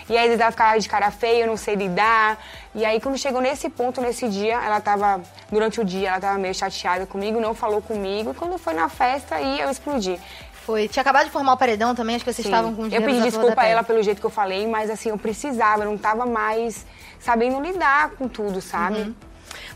[0.06, 2.36] E aí, ela ficava de cara feia, eu não sei lidar.
[2.74, 6.36] E aí, quando chegou nesse ponto, nesse dia, ela tava, durante o dia, ela tava
[6.38, 8.32] meio chateada comigo, não falou comigo.
[8.32, 10.20] E quando foi na festa, aí eu explodi.
[10.64, 10.88] Foi.
[10.88, 12.50] Tinha acabado de formar o paredão também, acho que vocês Sim.
[12.52, 15.10] estavam com os Eu pedi desculpa a ela pelo jeito que eu falei, mas assim,
[15.10, 16.86] eu precisava, eu não tava mais
[17.20, 18.98] sabendo lidar com tudo, sabe?
[18.98, 19.14] Uhum.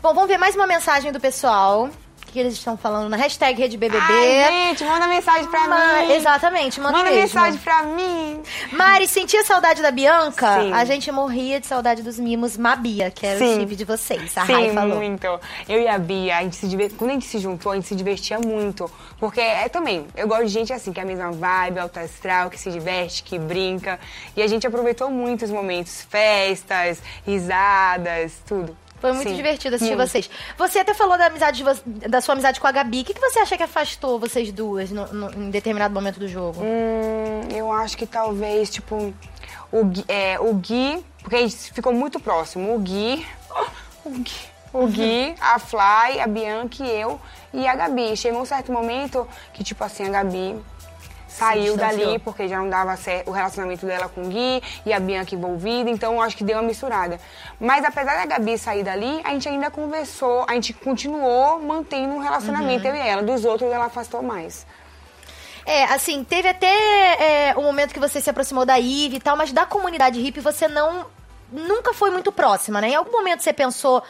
[0.01, 1.89] Bom, vamos ver mais uma mensagem do pessoal.
[2.29, 3.97] O que eles estão falando na hashtag RedeBBB.
[3.99, 6.11] Ai, gente, manda mensagem pra Ma- mim.
[6.13, 7.21] Exatamente, manda, Manda mesmo.
[7.23, 8.43] mensagem pra mim.
[8.71, 10.61] Mari, sentia saudade da Bianca?
[10.61, 10.71] Sim.
[10.71, 13.59] A gente morria de saudade dos mimos Mabia, que era o Sim.
[13.61, 14.37] chip de vocês.
[14.37, 14.97] A Sim, Rai falou.
[14.97, 15.25] muito.
[15.67, 17.87] Eu e a Bia, a gente se diver- quando a gente se juntou, a gente
[17.87, 18.89] se divertia muito.
[19.19, 22.51] Porque é também, eu gosto de gente assim, que é a mesma vibe, alta astral,
[22.51, 23.99] que se diverte, que brinca.
[24.37, 28.77] E a gente aproveitou muito os momentos, festas, risadas, tudo.
[28.99, 30.09] Foi muito Sim, divertido assistir muito.
[30.09, 30.29] vocês.
[30.57, 33.01] Você até falou da amizade de vo- da sua amizade com a Gabi.
[33.01, 36.27] O que, que você acha que afastou vocês duas no- no- em determinado momento do
[36.27, 36.61] jogo?
[36.61, 39.13] Hum, eu acho que talvez, tipo,
[39.71, 42.75] o Gui, é, o Gui, porque a gente ficou muito próximo.
[42.75, 43.25] O Gui,
[44.05, 44.31] o Gui,
[44.73, 47.19] o Gui, a Fly, a Bianca e eu
[47.53, 48.17] e a Gabi.
[48.17, 50.59] Chegou um certo momento que, tipo assim, a Gabi
[51.39, 54.99] saiu dali porque já não dava certo o relacionamento dela com o Gui e a
[54.99, 57.19] Bianca envolvida, então acho que deu uma misturada.
[57.59, 62.19] Mas apesar da Gabi sair dali, a gente ainda conversou, a gente continuou mantendo um
[62.19, 63.23] relacionamento, eu e ela.
[63.23, 64.65] Dos outros, ela afastou mais.
[65.65, 66.67] É, assim, teve até
[67.49, 70.39] é, o momento que você se aproximou da Ive e tal, mas da comunidade hippie
[70.39, 71.05] você não.
[71.51, 72.89] Nunca foi muito próxima, né?
[72.89, 74.03] Em algum momento você pensou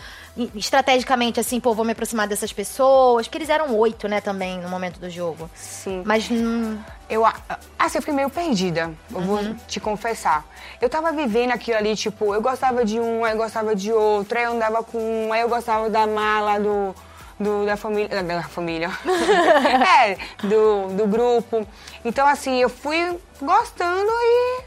[0.55, 3.27] estrategicamente assim, pô, vou me aproximar dessas pessoas?
[3.27, 5.49] Porque eles eram oito, né, também, no momento do jogo.
[5.55, 6.01] Sim.
[6.05, 6.77] Mas hum,
[7.09, 10.45] Eu, assim, eu fiquei meio perdida, eu vou te confessar.
[10.81, 14.37] Eu tava vivendo aquilo ali, tipo, eu gostava de um, aí eu gostava de outro,
[14.37, 16.95] aí eu andava com um, aí eu gostava da mala do,
[17.39, 18.91] do- da família, da família,
[20.05, 21.65] é, do, do grupo.
[22.05, 24.61] Então, assim, eu fui gostando e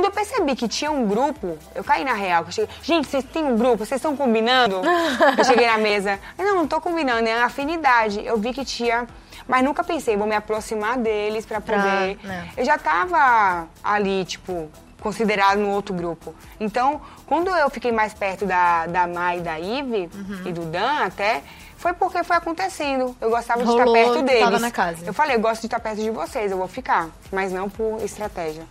[0.00, 2.44] quando eu percebi que tinha um grupo, eu caí na real.
[2.46, 3.78] Eu cheguei, Gente, vocês têm um grupo?
[3.84, 4.80] Vocês estão combinando?
[5.36, 6.18] eu cheguei na mesa.
[6.38, 8.24] Não, não tô combinando, é afinidade.
[8.24, 9.06] Eu vi que tinha,
[9.46, 12.18] mas nunca pensei, vou me aproximar deles pra Pra- poder.
[12.24, 12.48] né.
[12.56, 14.70] Eu já tava ali, tipo,
[15.02, 16.34] considerado no outro grupo.
[16.58, 20.42] Então, quando eu fiquei mais perto da, da Mai e da Ive, Uhum.
[20.46, 21.42] e do Dan até,
[21.76, 23.14] foi porque foi acontecendo.
[23.20, 24.44] Eu gostava de Rolou, estar perto deles.
[24.44, 25.04] tava na casa.
[25.04, 27.08] Eu falei, eu gosto de estar perto de vocês, eu vou ficar.
[27.30, 28.64] Mas não por estratégia.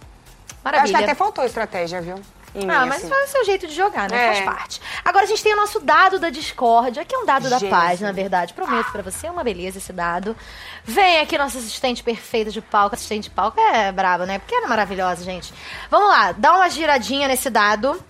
[0.64, 0.98] Eu acho maravilha.
[0.98, 2.16] que até faltou estratégia, viu?
[2.56, 3.10] Em mim, Ah, mas assim.
[3.10, 4.18] foi o seu jeito de jogar, né?
[4.18, 4.34] É.
[4.34, 4.82] Faz parte.
[5.06, 7.70] Agora a gente tem o nosso dado da discórdia, que é um dado da Jesus.
[7.70, 8.54] paz, na verdade.
[8.54, 10.36] Prometo pra você, é uma beleza esse dado.
[10.84, 12.96] Vem aqui nossa assistente perfeita de palco.
[12.96, 14.40] Assistente de palco é braba, né?
[14.40, 15.54] Porque ela é maravilhosa, gente.
[15.92, 18.04] Vamos lá, dá uma giradinha nesse dado.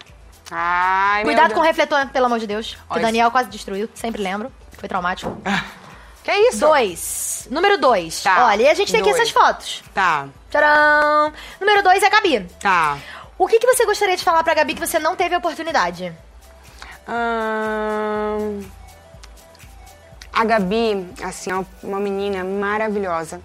[0.50, 2.78] Ai, Cuidado com o refletor, pelo amor de Deus.
[2.92, 4.52] Que o Daniel quase destruiu, sempre lembro.
[4.78, 5.38] Foi traumático.
[6.32, 6.60] Que isso?
[6.60, 7.48] Dois.
[7.50, 8.22] Número dois.
[8.22, 9.22] Tá, Olha, e a gente tem aqui dois.
[9.22, 9.84] essas fotos.
[9.94, 11.34] Tá, Tcharam!
[11.60, 12.48] Número dois é a Gabi.
[12.62, 12.98] tá.
[13.38, 16.14] O que, que você gostaria de falar pra Gabi que você não teve a oportunidade?
[17.08, 18.62] Ahn,
[20.34, 23.42] A Gabi, assim, é uma- uma menina maravilhosa.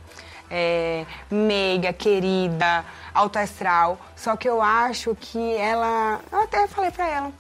[0.51, 3.99] É, meiga, querida, alto astral.
[4.14, 6.20] Só que eu acho que ela.
[6.31, 7.33] Eu até falei pra ela.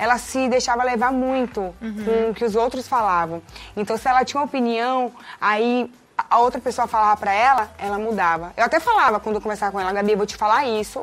[0.00, 3.42] Ela se deixava levar muito com o que os outros falavam.
[3.76, 8.50] Então, se ela tinha uma opinião, aí a outra pessoa falava pra ela, ela mudava.
[8.56, 11.02] Eu até falava quando eu conversava com ela, Gabi, eu vou te falar isso,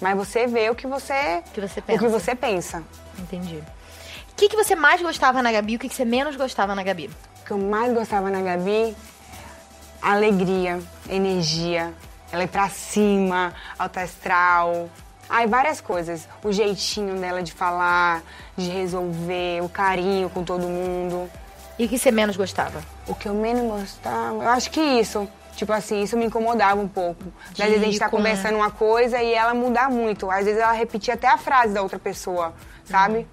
[0.00, 1.98] mas você vê o que você, que você o pensa.
[1.98, 2.82] que você pensa.
[3.18, 3.56] Entendi.
[4.30, 6.72] O que, que você mais gostava na Gabi e o que, que você menos gostava
[6.72, 7.10] na Gabi?
[7.42, 8.96] O que eu mais gostava na Gabi,
[10.00, 11.92] alegria, energia.
[12.30, 14.88] Ela é pra cima, alto astral.
[15.28, 16.28] Ai, várias coisas.
[16.42, 18.22] O jeitinho dela de falar,
[18.56, 21.28] de resolver, o carinho com todo mundo.
[21.78, 22.80] E o que você menos gostava?
[23.06, 25.28] O que eu menos gostava, eu acho que isso.
[25.56, 27.24] Tipo assim, isso me incomodava um pouco.
[27.50, 30.30] Às vezes a gente tá com- conversando uma coisa e ela mudar muito.
[30.30, 33.26] Às vezes ela repetia até a frase da outra pessoa, sabe?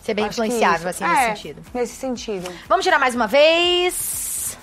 [0.00, 1.62] Você é bem Acho influenciável, assim, nesse É, sentido.
[1.74, 2.52] Nesse sentido.
[2.68, 4.56] Vamos tirar mais uma vez.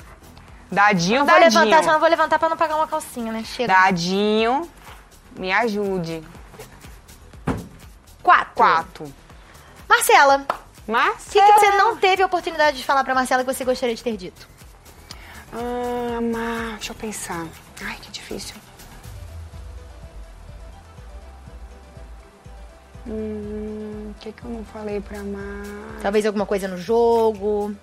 [0.71, 1.61] Dadinho, Não vou dadinho.
[1.61, 3.43] levantar, só não vou levantar pra não pagar uma calcinha, né?
[3.45, 3.73] Chega.
[3.73, 4.67] Dadinho,
[5.37, 6.23] me ajude.
[8.23, 8.53] Quatro.
[8.55, 9.13] Quatro.
[9.87, 10.45] Marcela,
[10.87, 11.27] Mas.
[11.27, 13.93] o que, que você não teve a oportunidade de falar pra Marcela que você gostaria
[13.95, 14.47] de ter dito?
[15.51, 17.45] Ah, Mar, deixa eu pensar.
[17.85, 18.55] Ai, que difícil.
[23.05, 25.99] Hum, o que, que eu não falei pra Mar?
[26.01, 27.75] Talvez alguma coisa no jogo.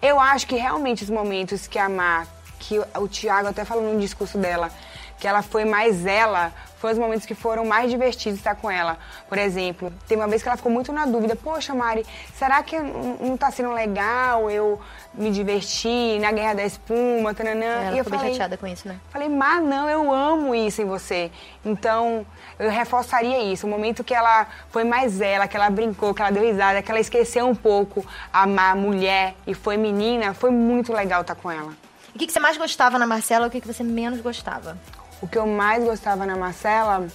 [0.00, 2.26] Eu acho que realmente os momentos que a Mar,
[2.60, 4.70] que o- o Thiago até falou no discurso dela,
[5.18, 8.96] que ela foi mais ela, foram os momentos que foram mais divertidos estar com ela.
[9.28, 12.78] Por exemplo, tem uma vez que ela ficou muito na dúvida, poxa Mari, será que
[12.78, 14.80] não não tá sendo legal eu
[15.12, 17.66] me divertir na Guerra da Espuma, tananã?
[17.66, 18.96] Ela e eu ficou falei, chateada com isso, né?
[19.10, 21.30] Falei, mas não, eu amo isso em você.
[21.64, 22.24] Então,
[22.58, 23.66] eu reforçaria isso.
[23.66, 26.90] O momento que ela foi mais ela, que ela brincou, que ela deu risada, que
[26.90, 31.50] ela esqueceu um pouco a má mulher e foi menina, foi muito legal estar com
[31.50, 31.72] ela.
[32.14, 34.20] E o que, que você mais gostava na Marcela e o que, que você menos
[34.20, 34.76] gostava?
[35.20, 37.06] O que eu mais gostava na Marcela.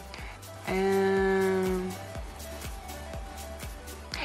[0.68, 2.04] é,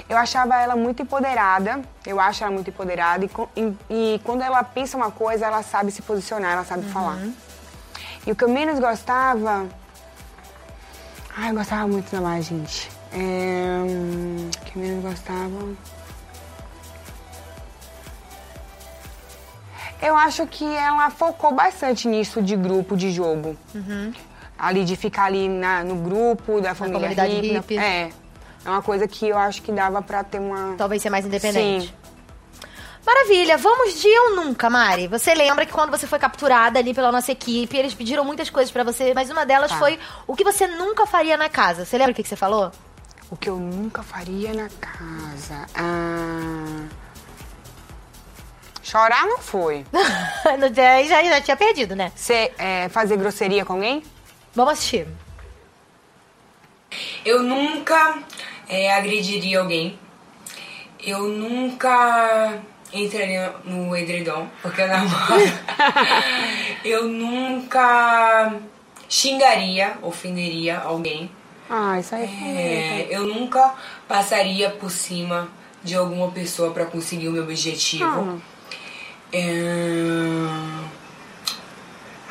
[0.08, 4.64] Eu achava ela muito empoderada, eu acho ela muito empoderada, e, e- e quando ela
[4.64, 7.18] pensa uma coisa, ela sabe se posicionar, ela sabe falar.
[8.26, 9.66] E o que eu menos gostava.
[11.36, 12.90] Ai, eu gostava muito da Mar, gente.
[13.12, 15.74] É, O que eu menos gostava.
[20.00, 23.56] Eu acho que ela focou bastante nisso de grupo, de jogo.
[24.58, 27.52] Ali de ficar ali na- no grupo da família comunidade hippie.
[27.54, 27.78] hippie.
[27.78, 28.11] É.
[28.64, 30.74] É uma coisa que eu acho que dava pra ter uma.
[30.76, 31.87] Talvez ser mais independente.
[31.87, 31.92] Sim.
[33.06, 35.06] Maravilha, vamos de eu nunca, Mari.
[35.06, 38.70] Você lembra que quando você foi capturada ali pela nossa equipe, eles pediram muitas coisas
[38.70, 39.78] pra você, mas uma delas Tá.
[39.78, 41.84] foi o que você nunca faria na casa.
[41.87, 42.70] Você lembra o que, que você falou?
[43.30, 45.66] O que eu nunca faria na casa.
[45.74, 46.84] Ah.
[48.88, 49.85] Chorar não foi.
[50.59, 52.11] No dia- já, já tinha perdido, né?
[52.16, 54.03] Você é, fazer grosseria com alguém?
[54.55, 55.07] Vamos assistir.
[57.24, 58.18] Eu nunca
[58.68, 59.98] é, agrediria alguém.
[61.05, 62.59] Eu nunca
[62.92, 65.42] entraria no edredom, porque eu namoro.
[66.83, 68.55] eu nunca
[69.09, 71.31] xingaria, ofenderia alguém.
[71.68, 73.74] Ah, isso aí É, eu nunca
[74.09, 75.48] passaria por cima
[75.85, 78.40] de alguma pessoa pra conseguir o meu objetivo.
[79.32, 79.38] É...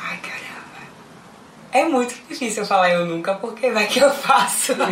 [0.00, 0.82] Ai, caramba.
[1.72, 4.74] É muito difícil eu falar eu nunca, porque vai que eu faço.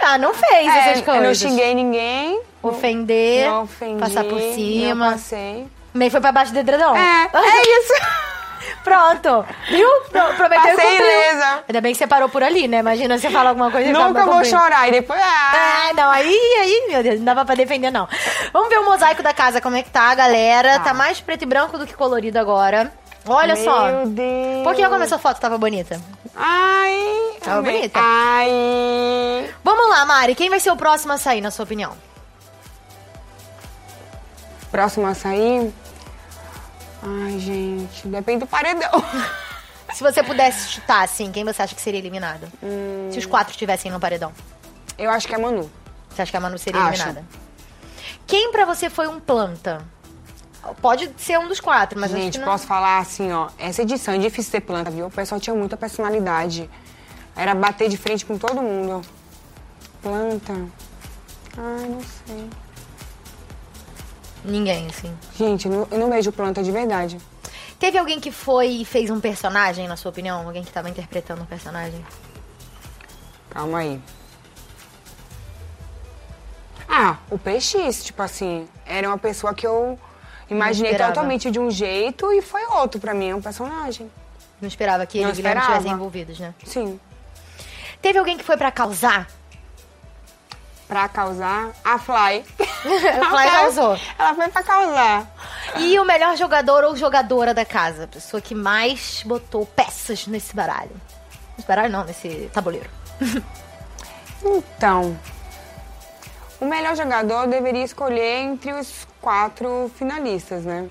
[0.00, 1.22] Ah, não fez É, essas eu coisas.
[1.22, 2.40] não xinguei ninguém.
[2.62, 4.00] Ofender, Não ofendi.
[4.00, 5.10] passar por Não cima.
[5.12, 5.66] passei.
[5.92, 6.96] Nem foi pra baixo do edredom.
[6.96, 7.92] É, é isso.
[8.84, 9.44] Pronto.
[9.68, 9.88] Viu?
[10.10, 11.06] Pro- Prometeu e Passei cumpriu.
[11.06, 11.64] ilesa.
[11.68, 12.78] Ainda bem que você parou por ali, né?
[12.78, 14.88] Imagina você falar alguma coisa e Nunca vou chorar.
[14.88, 15.20] E depois.
[15.22, 16.28] Ah, Ah, não, aí,
[16.60, 18.08] aí, meu Deus, não dava pra defender, não.
[18.52, 20.78] Vamos ver o mosaico da casa, como é que tá, galera.
[20.80, 22.92] Tá, mais preto e branco do que colorido agora.
[23.26, 23.86] Olha só.
[23.88, 24.62] Meu Deus.
[24.64, 26.00] Por que começou a foto tava bonita?
[26.34, 27.36] Ai.
[27.42, 27.76] Tava amei.
[27.76, 28.00] bonita?
[28.02, 29.50] Ai.
[29.62, 30.34] Vamos lá, Mari.
[30.34, 31.92] Quem vai ser o próximo a sair, na sua opinião?
[34.70, 35.72] Próximo a sair.
[37.02, 38.06] Ai, gente.
[38.08, 38.90] Depende do paredão.
[39.94, 42.46] Se você pudesse chutar, assim, quem você acha que seria eliminado?
[43.10, 44.32] Se os quatro estivessem no paredão.
[44.98, 45.70] Eu acho que é Manu.
[46.10, 47.02] Você acha que a Manu seria Acho.
[47.02, 47.26] eliminada?
[48.26, 49.84] Quem pra você foi um planta?
[50.82, 52.46] Pode ser um dos quatro, mas Gente, não...
[52.46, 53.48] posso falar assim, ó.
[53.58, 55.06] Essa edição é difícil ter planta, viu?
[55.06, 56.68] O pessoal tinha muita personalidade.
[57.34, 59.00] Era bater de frente com todo mundo.
[60.02, 60.52] Planta.
[61.56, 62.50] Ai, não sei.
[64.44, 65.14] Ninguém, assim.
[65.36, 67.18] Gente, eu não, eu não vejo planta de verdade.
[67.78, 70.46] Teve alguém que foi e fez um personagem, na sua opinião?
[70.46, 72.04] Alguém que tava interpretando um personagem?
[73.50, 74.00] Calma aí.
[76.88, 79.98] Ah, o PX, tipo assim, era uma pessoa que eu
[80.50, 81.12] imaginei esperava.
[81.12, 84.10] totalmente de um jeito e foi outro pra mim, é um personagem.
[84.60, 85.76] Não esperava que ele Não e Guilherme esperava.
[85.78, 86.54] estivessem envolvidos, né?
[86.64, 86.98] Sim.
[88.02, 89.28] Teve alguém que foi pra causar?
[90.88, 92.44] Pra causar a Fly.
[92.58, 93.98] A Fly causou.
[94.18, 95.26] Ela foi pra causar.
[95.76, 98.04] E o melhor jogador ou jogadora da casa?
[98.04, 100.90] A pessoa que mais botou peças nesse baralho.
[101.56, 102.88] Nesse baralho não, nesse tabuleiro.
[104.40, 105.18] Então,
[106.60, 110.88] o melhor jogador deveria escolher entre os quatro finalistas, né?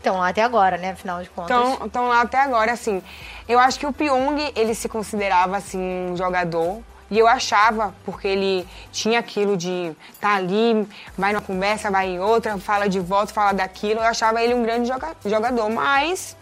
[0.00, 0.90] Então, até agora, né?
[0.90, 1.56] Afinal de contas.
[1.82, 3.02] Então lá até agora, assim,
[3.48, 5.78] eu acho que o Pyong, ele se considerava, assim,
[6.10, 6.82] um jogador.
[7.10, 10.86] E eu achava, porque ele tinha aquilo de tá ali,
[11.18, 13.98] vai numa conversa, vai em outra, fala de volta, fala daquilo.
[14.00, 16.36] Eu achava ele um grande joga- jogador, mas...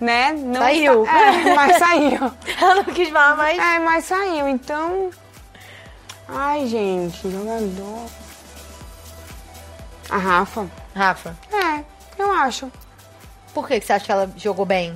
[0.00, 0.32] Né?
[0.32, 1.06] Não Saiu.
[1.06, 2.32] é, mas saiu.
[2.60, 3.58] Ela não quis falar mais.
[3.58, 5.10] É, mas saiu, então...
[6.28, 8.06] Ai, gente, jogador...
[10.08, 10.66] A Rafa.
[10.94, 11.84] Rafa, É,
[12.18, 12.70] eu acho.
[13.54, 14.92] por que que você acha que ela jogou bem?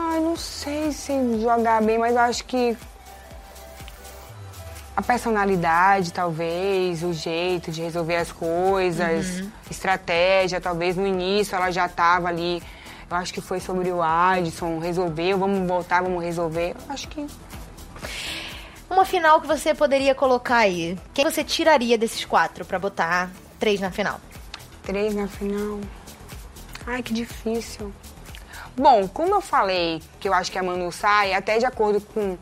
[0.00, 2.76] Ai, não sei se jogar bem, mas eu acho que
[4.96, 11.88] a personalidade, talvez, o jeito de resolver as coisas, estratégia, talvez no início ela já
[11.88, 12.62] tava ali.
[13.10, 16.76] Eu acho que foi sobre o Adson, resolveu, vamos voltar, vamos resolver.
[16.86, 17.26] Eu acho que
[18.88, 20.96] Uma final que você poderia colocar aí.
[21.12, 24.20] Quem você tiraria desses quatro pra botar três na final?
[24.84, 25.80] três na final.
[26.86, 27.92] Ai, que difícil.
[28.78, 32.38] Bom, como eu falei que eu acho que a Manu sai, até de acordo com,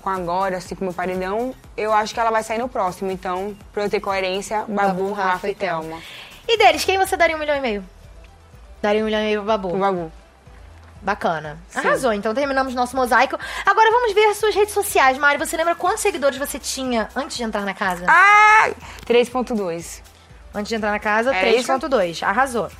[0.00, 3.10] com agora, assim, com o meu paredão, eu acho que ela vai sair no próximo.
[3.10, 5.98] Então, pra eu ter coerência, Babu, Rafa e Thelma.
[6.46, 7.84] E deles, quem você daria um milhão e meio?
[8.80, 9.74] Daria um milhão e meio pro Babu.
[9.74, 10.12] O Babu.
[11.02, 11.58] Bacana.
[11.74, 12.12] Arrasou.
[12.12, 13.38] Então terminamos nosso mosaico.
[13.66, 15.18] Agora vamos ver as suas redes sociais.
[15.18, 18.06] Mari, você lembra quantos seguidores você tinha antes de entrar na casa?
[18.08, 18.74] Ai!
[19.06, 20.00] 3.2.
[20.54, 22.22] Antes de entrar na casa, Era 3.2.
[22.22, 22.70] Arrasou.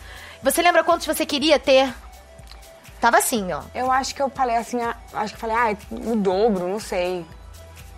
[0.42, 1.92] Você lembra quantos você queria ter?
[3.04, 3.60] Tava assim, ó.
[3.74, 5.76] Eu acho que eu falei assim, ah, acho que eu falei, ah,
[6.10, 7.22] o dobro, não sei.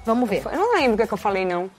[0.04, 0.42] Vamos ver.
[0.44, 1.70] Eu não lembro o que, é que eu falei, não.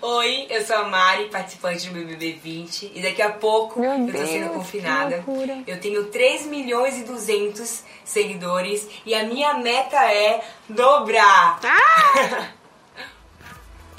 [0.00, 4.06] Oi, eu sou a Mari, participante do BBB 20 e daqui a pouco Meu eu
[4.06, 5.22] tô Deus, sendo confinada.
[5.66, 11.60] Eu tenho 3 milhões e 200 seguidores e a minha meta é dobrar.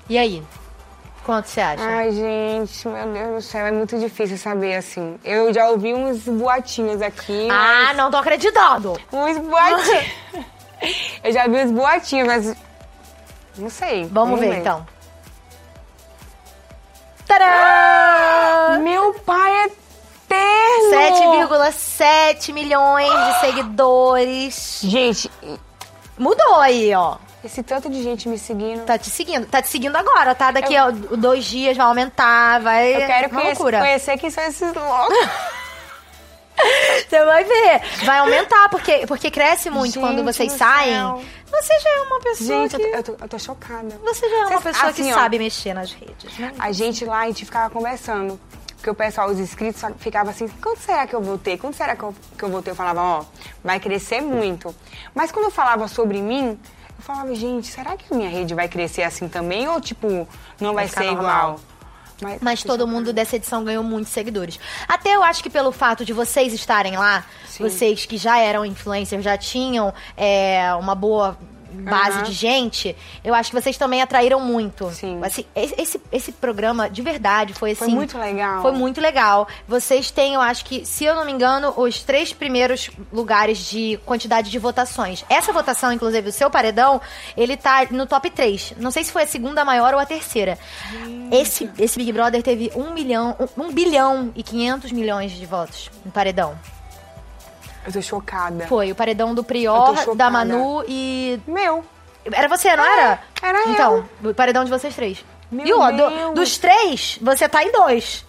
[0.10, 0.44] E aí?
[1.30, 1.84] Quanto você acha?
[1.84, 5.20] Ai, gente, meu Deus do céu, é muito difícil saber, assim.
[5.24, 7.48] Eu já ouvi uns boatinhos aqui.
[7.52, 9.00] Ah, não tô acreditando.
[9.14, 10.08] Uns boatinhos.
[11.24, 12.56] eu já vi uns boatinhos, mas...
[13.60, 14.10] Não sei.
[14.12, 14.58] Vamos ver ver.
[14.58, 14.88] então.
[17.28, 18.80] Tadã!
[18.80, 21.38] Meu pai é eterno!
[21.62, 24.80] 7,7 milhões de seguidores.
[24.82, 25.30] Gente,
[26.20, 27.16] Mudou aí, ó.
[27.44, 28.86] Esse tanto de gente me seguindo.
[28.86, 29.46] Tá te seguindo.
[29.48, 30.52] Tá te seguindo agora, tá?
[30.52, 32.96] Daqui a dois dias vai aumentar, vai.
[32.96, 33.80] Eu quero conhecer, loucura.
[33.80, 35.18] conhecer quem são esses loucos.
[37.10, 37.82] Você vai ver.
[38.06, 40.94] Vai aumentar, porque, porque cresce muito Gente quando vocês saem.
[40.94, 41.22] céu.
[41.50, 42.82] Você já é uma pessoa Gente, que.
[42.84, 44.00] eu tô, eu tô- eu chocada.
[44.04, 46.52] Você já é uma pessoa assim, que ó, sabe mexer nas redes, né?
[46.60, 48.40] A gente lá, a gente ficava conversando.
[48.76, 51.58] Porque o pessoal, os inscritos, ficava assim, quanto será que eu vou ter?
[51.58, 52.72] Quanto será que eu, que eu vou ter?
[52.72, 53.26] Eu falava, ó,
[53.64, 54.74] vai crescer muito.
[55.14, 56.58] Mas quando eu falava sobre mim,
[57.00, 59.68] eu falava, gente, será que minha rede vai crescer assim também?
[59.70, 60.28] Ou, tipo,
[60.60, 61.24] não vai, ficar ser normal.
[61.24, 61.60] igual?
[62.22, 64.60] Mas, Mas todo mundo dessa edição ganhou muitos seguidores.
[64.86, 67.24] Até eu acho que pelo fato de vocês estarem lá,
[67.58, 71.38] vocês que já eram influencers, já tinham é, uma boa
[71.72, 72.24] base Aham.
[72.24, 74.90] de gente, eu acho que vocês também atraíram muito.
[74.92, 75.20] Sim.
[75.24, 77.86] Assim, esse, esse, programa, de verdade, foi assim...
[77.86, 78.62] Foi muito legal.
[78.62, 79.48] Foi muito legal.
[79.68, 84.00] Vocês têm, eu acho que, se eu não me engano, os três primeiros lugares de
[84.06, 85.26] quantidade de votações.
[85.30, 87.02] Essa votação, inclusive, o seu paredão,
[87.36, 88.74] ele tá no top 3.
[88.78, 90.58] Não sei se foi a segunda maior ou a terceira.
[91.32, 96.12] Esse, esse Big Brother teve 1 milhão, 1 bilhão e 500 milhões de votos no
[96.12, 96.58] paredão.
[97.86, 98.68] Eu tô chocada.
[98.68, 101.40] Foi o paredão do Eu Prior, da Manu e.
[101.48, 101.84] Meu.
[102.32, 103.20] Era você, não era?
[103.42, 103.70] era eu.
[103.72, 105.24] Então, o paredão de vocês três.
[105.52, 108.26] Meu e ó, do- dos três, você tá em dois.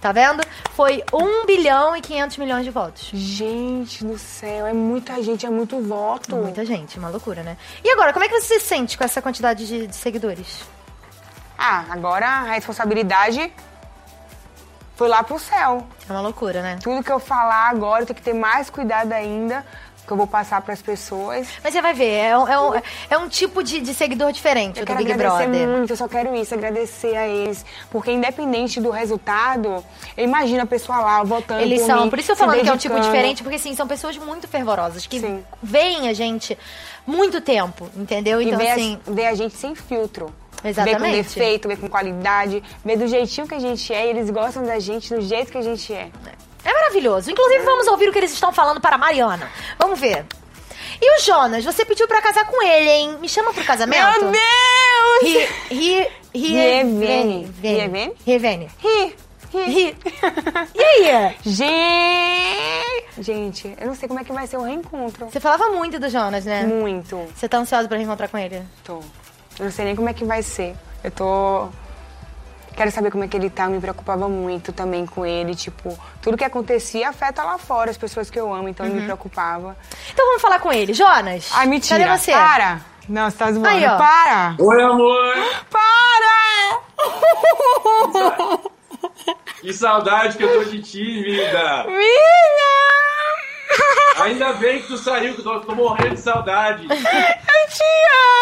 [0.00, 0.42] Tá vendo?
[0.74, 3.08] Foi 1 bilhão e 500 milhões de votos.
[3.14, 6.34] Gente do céu, é muita gente, é muito voto.
[6.34, 7.56] Muita gente, uma loucura, né?
[7.84, 10.64] E agora, como é que você se sente com essa quantidade de, de seguidores?
[11.56, 13.52] Ah, agora a responsabilidade
[15.02, 15.84] foi lá pro céu.
[16.08, 16.78] É uma loucura, né?
[16.80, 19.66] Tudo que eu falar agora eu tenho que ter mais cuidado ainda,
[20.06, 21.48] que eu vou passar pras pessoas.
[21.62, 24.78] Mas você vai ver, é um, é um, é um tipo de, de seguidor diferente
[24.78, 25.68] Eu do quero Big agradecer Brother.
[25.68, 27.66] muito, eu só quero isso, agradecer a eles.
[27.90, 29.84] Porque independente do resultado,
[30.16, 32.68] eu imagino a pessoa lá votando Eles por são, mim, por isso eu falando que
[32.68, 33.12] é um tipo dedicando.
[33.12, 35.42] diferente, porque sim, são pessoas muito fervorosas, que Sim.
[35.60, 36.56] veem a gente
[37.04, 38.40] muito tempo, entendeu?
[38.40, 39.00] E Então, ver, assim.
[39.04, 40.32] a, ver a gente sem filtro.
[40.62, 41.00] Ver Exatamente.
[41.00, 44.06] com defeito, ver com qualidade, ver do jeitinho que a gente é.
[44.06, 46.08] E eles gostam da gente do jeito que a gente é.
[46.64, 47.30] É maravilhoso.
[47.30, 49.50] Inclusive, vamos ouvir o que eles estão falando para a Mariana.
[49.78, 50.24] Vamos ver.
[51.00, 53.18] E o Jonas, você pediu pra casar com ele, hein?
[53.20, 54.22] Me chama pro casamento?
[54.22, 55.22] Meu Deus!
[55.22, 56.48] Ri, ri, ri.
[56.52, 58.12] Rievene?
[58.24, 58.70] Rievene.
[58.78, 59.16] Ri.
[59.52, 59.96] Ri.
[60.74, 61.36] E aí?
[61.44, 63.02] Gente!
[63.18, 65.26] Gente, eu não sei como é que vai ser o reencontro.
[65.26, 66.62] Você falava muito do Jonas, né?
[66.64, 67.16] Muito.
[67.34, 68.62] Você tá ansiosa pra reencontrar com ele?
[68.84, 69.00] Tô.
[69.62, 70.74] Eu não sei nem como é que vai ser.
[71.04, 71.68] Eu tô.
[72.74, 73.66] Quero saber como é que ele tá.
[73.66, 75.54] Eu me preocupava muito também com ele.
[75.54, 78.68] Tipo, tudo que acontecia afeta lá fora as pessoas que eu amo.
[78.68, 79.76] Então eu me preocupava.
[80.12, 80.92] Então vamos falar com ele.
[80.92, 81.48] Jonas.
[81.52, 82.04] Ai, mentira.
[82.04, 82.32] Cadê você?
[82.32, 82.80] Para!
[83.08, 83.68] Não, você tá zoando.
[83.68, 83.96] Aí, ó.
[83.96, 84.56] Para!
[84.58, 85.34] Oi, amor!
[85.70, 86.80] Para!
[89.60, 91.84] Que saudade que eu tô de ti, vida!
[91.84, 92.72] Vida!
[94.20, 96.86] Ainda bem que tu saiu, que eu tô, morrendo de saudade.
[96.86, 97.84] Eu te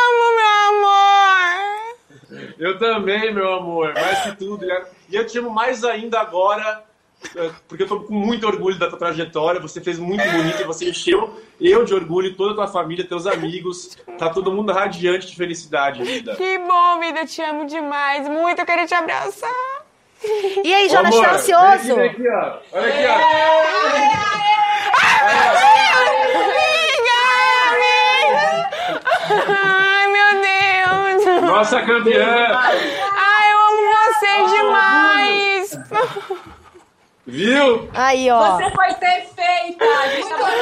[0.09, 1.91] amo, meu amor!
[2.59, 4.65] Eu também, meu amor, mais que tudo.
[5.09, 6.85] E eu te amo mais ainda agora,
[7.37, 9.61] eh, porque eu tô com muito orgulho da tua trajetória.
[9.61, 13.97] Você fez muito bonito, você encheu eu de orgulho, toda a tua família, teus amigos.
[14.19, 16.35] Tá todo mundo radiante de felicidade, vida.
[16.35, 17.21] Que bom, vida.
[17.21, 18.29] Eu te amo demais.
[18.29, 18.59] Muito.
[18.59, 19.51] Eu quero te abraçar.
[20.65, 21.97] E aí, Jonas, tá ansioso?
[21.97, 22.79] Vem aqui, vem aqui, ó.
[22.79, 24.47] Olha aqui,
[29.49, 31.43] Ai, meu Deus.
[31.43, 32.49] Nossa campeã!
[32.55, 35.79] Ai, eu amo vocês demais.
[37.27, 37.89] Viu?
[37.95, 38.57] Aí, ó.
[38.57, 39.85] Você foi perfeita!
[39.85, 40.07] Tá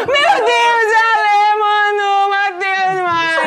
[0.07, 1.18] Meu Deus, Mari.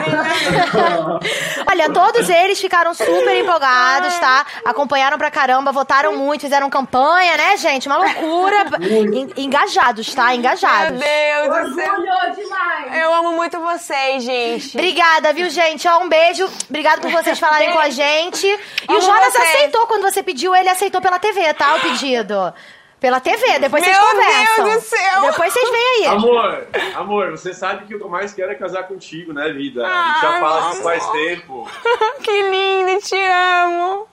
[1.69, 4.45] Olha, todos eles ficaram super empolgados, tá?
[4.65, 7.87] Acompanharam pra caramba, votaram muito, fizeram campanha, né, gente?
[7.87, 8.65] Uma loucura.
[8.81, 10.27] En- Engajados, tá?
[10.27, 10.99] Meu Engajados.
[10.99, 11.93] Deus do céu.
[11.93, 12.97] Orgulho demais!
[13.01, 14.77] Eu amo muito vocês, gente.
[14.77, 15.87] Obrigada, viu, gente?
[15.87, 16.49] Ó, um beijo.
[16.69, 18.45] Obrigado por vocês falarem com a gente.
[18.47, 19.49] E o Amo Jonas vocês.
[19.55, 21.75] aceitou quando você pediu, ele aceitou pela TV, tá?
[21.75, 22.53] O pedido.
[23.01, 24.65] Pela TV, depois vocês Meu conversam.
[24.65, 25.21] Deus do céu.
[25.21, 26.05] Depois vocês veem aí.
[26.05, 29.83] Amor, amor, você sabe que o que eu mais quero é casar contigo, né, vida?
[29.83, 31.67] A gente já Ai, fala meu faz tempo.
[32.21, 34.07] Que lindo, te amo.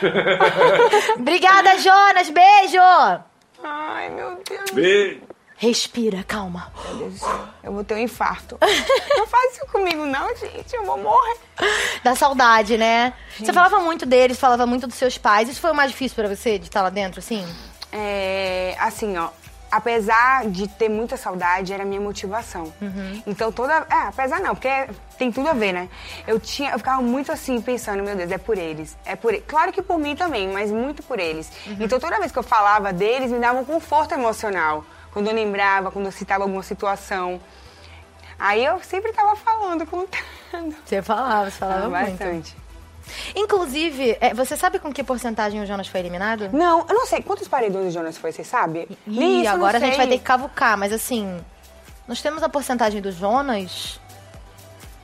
[1.18, 2.30] Obrigada, Jonas.
[2.30, 2.78] Beijo.
[3.64, 4.70] Ai, meu Deus.
[4.70, 5.20] Beijo.
[5.56, 6.72] Respira, calma.
[7.64, 8.56] Eu vou ter um infarto.
[9.16, 10.76] Não faz isso comigo, não, gente.
[10.76, 11.38] Eu vou morrer.
[12.04, 13.12] Da saudade, né?
[13.36, 15.48] Você falava muito deles, falava muito dos seus pais.
[15.48, 17.44] Isso foi o mais difícil pra você, de estar lá dentro, assim?
[17.92, 19.28] É, assim, ó.
[19.70, 22.72] Apesar de ter muita saudade, era a minha motivação.
[23.26, 23.86] Então toda.
[23.90, 24.70] É, apesar não, porque
[25.18, 25.90] tem tudo a ver, né?
[26.26, 26.70] Eu tinha.
[26.72, 28.96] Eu ficava muito assim, pensando, meu Deus, é por eles.
[29.04, 29.44] É por eles.
[29.46, 31.52] Claro que por mim também, mas muito por eles.
[31.78, 34.84] Então toda vez que eu falava deles, me dava um conforto emocional.
[35.12, 37.38] Quando eu lembrava, quando eu citava alguma situação.
[38.38, 40.74] Aí eu sempre tava falando, contando.
[40.86, 42.10] Você falava, você falava Ah, muito.
[42.18, 42.56] bastante.
[43.34, 46.50] Inclusive, é, você sabe com que porcentagem o Jonas foi eliminado?
[46.52, 47.22] Não, eu não sei.
[47.22, 48.88] Quantos paredões o Jonas foi, você sabe?
[49.06, 51.38] Não agora a gente vai ter que cavucar, mas assim,
[52.06, 54.00] nós temos a porcentagem do Jonas.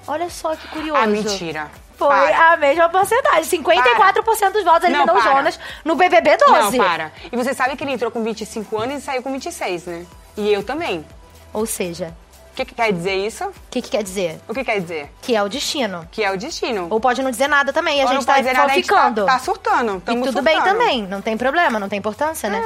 [0.06, 1.00] Olha só que curioso.
[1.00, 1.70] Ah, mentira.
[1.96, 2.52] Foi Para.
[2.52, 3.62] a mesma porcentagem.
[3.62, 5.32] 54% dos votos eliminou Não, o para.
[5.32, 6.52] Jonas no BBB 12.
[6.76, 7.12] Não, para.
[7.30, 10.06] E você sabe que ele entrou com 25 anos e saiu com 26, né?
[10.36, 11.04] E eu também.
[11.52, 12.14] Ou seja,
[12.54, 13.44] O que, que quer dizer isso?
[13.46, 14.40] o que, que quer dizer?
[14.48, 15.10] O que quer dizer?
[15.20, 16.06] Que é o destino.
[16.12, 16.86] Que é o destino.
[16.88, 18.84] Ou pode não dizer nada também, a Ou gente tá pode dizer nada, a gente
[18.84, 19.26] ficando.
[19.26, 20.00] Tá, tá surtando.
[20.06, 20.78] e tudo bem surtando.
[20.78, 22.62] também, não tem problema, não tem importância, né?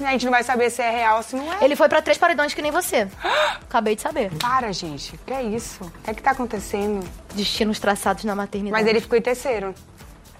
[0.00, 1.56] É, a gente não vai saber se é real ou se não é.
[1.60, 3.08] Ele foi pra três paredões que nem você.
[3.62, 4.30] Acabei de saber.
[4.38, 5.16] Para, gente.
[5.16, 5.82] O que é isso?
[5.82, 7.04] O que é que tá acontecendo?
[7.34, 8.80] Destinos traçados na maternidade.
[8.80, 9.74] Mas ele ficou em terceiro.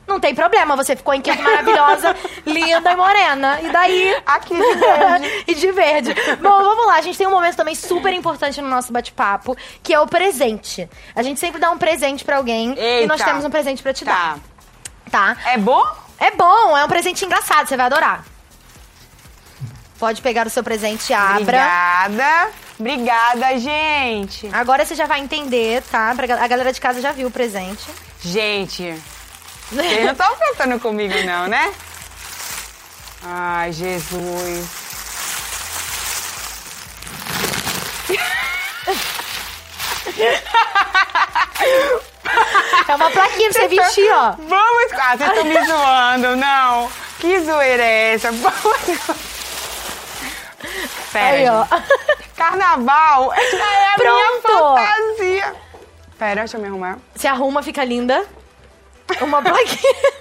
[0.07, 3.61] Não tem problema, você ficou em quinta maravilhosa, linda e morena.
[3.63, 4.17] E daí.
[4.27, 5.45] Aqui de verde.
[5.47, 6.15] e de verde.
[6.41, 6.97] Bom, vamos lá.
[6.97, 10.89] A gente tem um momento também super importante no nosso bate-papo, que é o presente.
[11.15, 13.31] A gente sempre dá um presente pra alguém e nós Eita.
[13.31, 14.37] temos um presente pra te Tá.
[15.11, 15.35] dar.
[15.35, 15.51] Tá?
[15.51, 15.83] É bom?
[16.19, 18.25] É bom, é um presente engraçado, você vai adorar.
[19.99, 21.41] Pode pegar o seu presente e abra.
[21.41, 22.51] Obrigada.
[22.79, 24.49] Obrigada, gente.
[24.53, 26.11] Agora você já vai entender, tá?
[26.11, 27.85] A galera de casa já viu o presente.
[28.21, 29.01] Gente,
[29.71, 31.73] vocês não estão aprontando comigo, não, né?
[33.25, 34.69] Ai, Jesus.
[42.89, 44.33] É uma plaquinha pra você vestir, ó.
[44.33, 44.93] Vamos.
[44.93, 46.91] Ah, vocês estão me zoando, não.
[47.19, 48.31] Que zoeira é essa?
[48.33, 49.17] Vamos.
[51.13, 51.67] Pera, Aí, ó.
[52.37, 54.77] Carnaval, é a minha Pronto.
[54.77, 55.55] fantasia.
[56.19, 56.99] Pera, deixa eu me arrumar.
[57.15, 58.25] Se arruma, fica linda.
[59.21, 60.13] Uma plaquinha.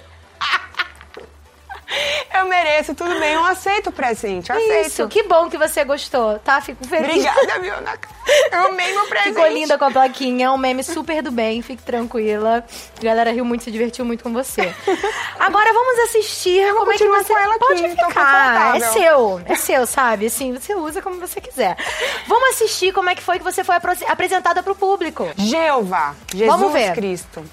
[2.34, 4.86] Eu eu mereço, tudo bem, eu aceito o presente, eu aceito.
[4.86, 6.60] Isso, que bom que você gostou, tá?
[6.60, 7.24] Fico feliz.
[7.24, 7.98] Obrigada, viu, Ana?
[8.50, 9.34] Eu amei meu presente.
[9.34, 12.64] Ficou linda com a plaquinha, é um meme super do bem, fique tranquila.
[12.98, 14.74] A galera riu muito, se divertiu muito com você.
[15.38, 18.76] Agora vamos assistir como é que você com ela aqui, pode tô ficar.
[18.76, 20.26] É seu, é seu, sabe?
[20.26, 21.76] Assim, você usa como você quiser.
[22.26, 23.76] Vamos assistir como é que foi que você foi
[24.08, 25.28] apresentada pro público.
[25.36, 26.94] Jeová, Jesus Vamos ver.
[26.94, 27.44] Cristo.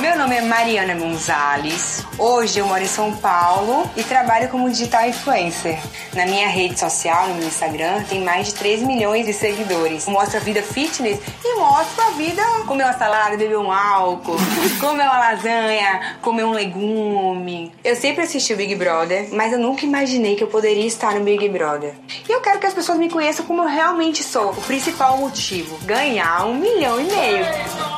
[0.00, 2.04] Meu nome é Mariana Gonzalez.
[2.16, 5.76] Hoje eu moro em São Paulo e trabalho como digital influencer.
[6.14, 10.06] Na minha rede social, no meu Instagram, tem mais de 3 milhões de seguidores.
[10.06, 14.36] Eu mostro a vida fitness e mostro a vida comer uma salada, beber um álcool,
[14.78, 17.72] comer uma lasanha, comer um legume.
[17.82, 21.24] Eu sempre assisti o Big Brother, mas eu nunca imaginei que eu poderia estar no
[21.24, 21.94] Big Brother.
[22.28, 24.50] E eu quero que as pessoas me conheçam como eu realmente sou.
[24.50, 27.97] O principal motivo, ganhar um milhão e meio.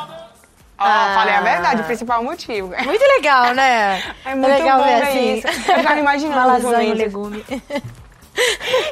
[0.88, 1.14] Ah.
[1.14, 2.68] falei a verdade, o principal motivo.
[2.84, 4.02] Muito legal, né?
[4.24, 5.34] É muito legal bom ver assim.
[5.38, 5.46] isso.
[5.70, 6.98] Eu já me imaginava Uma lasanha, um momentos.
[6.98, 7.44] legume.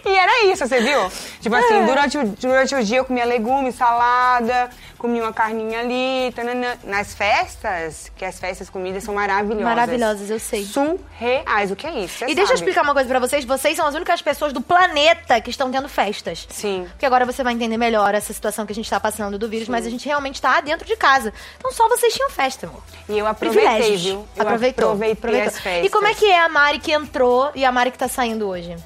[0.04, 1.10] E era isso, você viu?
[1.40, 1.86] Tipo assim, É.
[1.86, 6.76] durante, o, durante o dia eu comia legumes, salada, comia uma carninha ali, tananã.
[6.84, 9.64] Nas festas, que as festas comidas são maravilhosas.
[9.64, 10.64] Maravilhosas, eu sei.
[10.64, 12.24] Surreais, o que é isso?
[12.28, 13.44] E deixa eu explicar uma coisa pra vocês.
[13.44, 16.46] Vocês são as únicas pessoas do planeta que estão tendo festas.
[16.50, 16.86] Sim.
[16.90, 19.68] Porque agora você vai entender melhor essa situação que a gente tá passando do vírus,
[19.68, 21.32] mas a gente realmente tá dentro de casa.
[21.58, 22.82] Então só vocês tinham festa, amor.
[23.08, 24.26] E eu aproveitei, viu?
[24.36, 24.84] Eu Aproveitou.
[24.86, 25.48] aproveitei aproveitou.
[25.48, 25.86] as festas.
[25.86, 28.48] E como é que é a Mari que entrou e a Mari que tá saindo
[28.48, 28.76] hoje?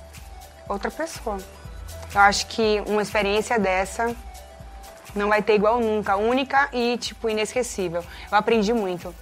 [0.69, 1.39] Outra pessoa.
[2.15, 4.15] Eu acho que uma experiência dessa
[5.15, 6.17] não vai ter igual nunca.
[6.17, 8.05] Única e, tipo, inesquecível.
[8.31, 9.15] Eu aprendi muito.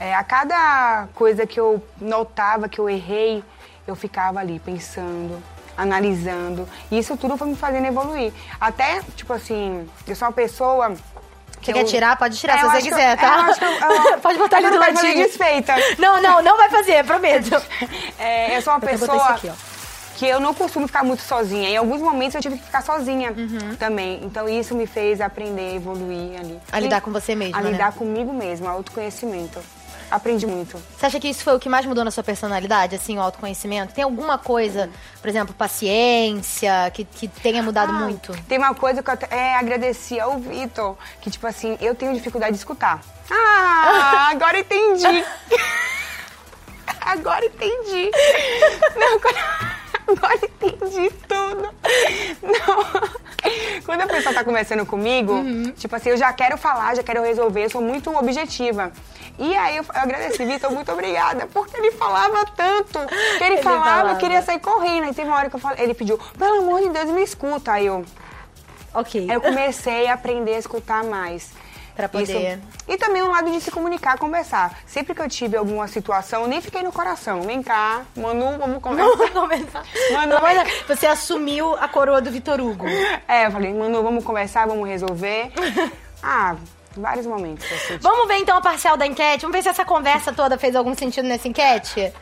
[0.00, 3.42] É, a cada coisa que eu notava, que eu errei,
[3.86, 5.42] eu ficava ali pensando,
[5.76, 6.68] analisando.
[6.90, 8.32] E isso tudo foi me fazendo evoluir.
[8.60, 10.94] Até, tipo assim, eu sou uma pessoa.
[11.60, 12.16] Você eu- quer tirar?
[12.16, 13.46] Pode tirar É, se você que quiser, eu- tá?
[13.48, 13.64] é, eu que
[14.14, 15.14] eu- Pode botar ali do ladinho.
[15.14, 15.74] desfeita.
[15.98, 17.50] Não, não, não vai fazer, prometo.
[18.20, 19.67] É, eu sou uma pessoa isso aqui, ó.
[20.18, 21.68] Que eu não costumo ficar muito sozinha.
[21.70, 23.76] Em alguns momentos eu tive que ficar sozinha Uhum.
[23.76, 24.18] também.
[24.24, 26.58] Então isso me fez aprender, evoluir ali.
[26.72, 27.70] A lidar com você mesma, A né?
[27.70, 29.60] lidar comigo mesma, autoconhecimento.
[30.10, 30.76] Aprendi muito.
[30.98, 33.92] Você acha que isso foi o que mais mudou na sua personalidade, assim, o autoconhecimento?
[33.94, 34.90] Tem alguma coisa,
[35.20, 38.32] por exemplo, paciência, que, que tenha mudado Ah, muito?
[38.48, 42.12] Tem uma coisa que eu até, é, agradeci ao Vitor, que tipo assim, eu tenho
[42.14, 43.00] dificuldade de escutar.
[43.30, 45.24] Ah, agora entendi.
[47.00, 48.10] Agora entendi.
[48.96, 49.77] Não, agora,
[50.16, 51.68] agora entendi tudo.
[52.42, 53.82] Não.
[53.84, 55.72] Quando a pessoa tá conversando comigo, Uhum.
[55.76, 58.92] tipo assim, eu já quero falar, já quero resolver, eu sou muito objetiva.
[59.38, 62.98] E aí eu, eu agradeci, Vitor, muito obrigada, porque ele falava tanto.
[63.38, 64.10] Que ele, Ele falava, falava.
[64.10, 65.04] eu queria sair correndo.
[65.04, 67.72] Aí teve uma hora que eu falei, ele pediu, pelo amor de Deus, me escuta.
[67.72, 68.04] Aí eu,
[68.94, 69.26] Ok.
[69.28, 71.50] Aí eu comecei a aprender a escutar mais.
[71.98, 74.78] Pra poder- E também o lado de se comunicar, conversar.
[74.86, 77.42] Sempre que eu tive alguma situação, eu nem fiquei no coração.
[77.42, 79.16] Vem cá, Manu, vamos conversar.
[79.16, 79.82] Vamos conversar.
[80.12, 82.86] Manu, Deus, Você assumiu a coroa do Vitor Hugo.
[83.26, 85.50] É, eu falei, Manu, vamos conversar, vamos resolver.
[86.22, 86.54] ah,
[86.96, 87.66] vários momentos.
[88.00, 89.42] Vamos ver então a parcial da enquete?
[89.42, 92.12] Vamos ver se essa conversa toda fez algum sentido nessa enquete?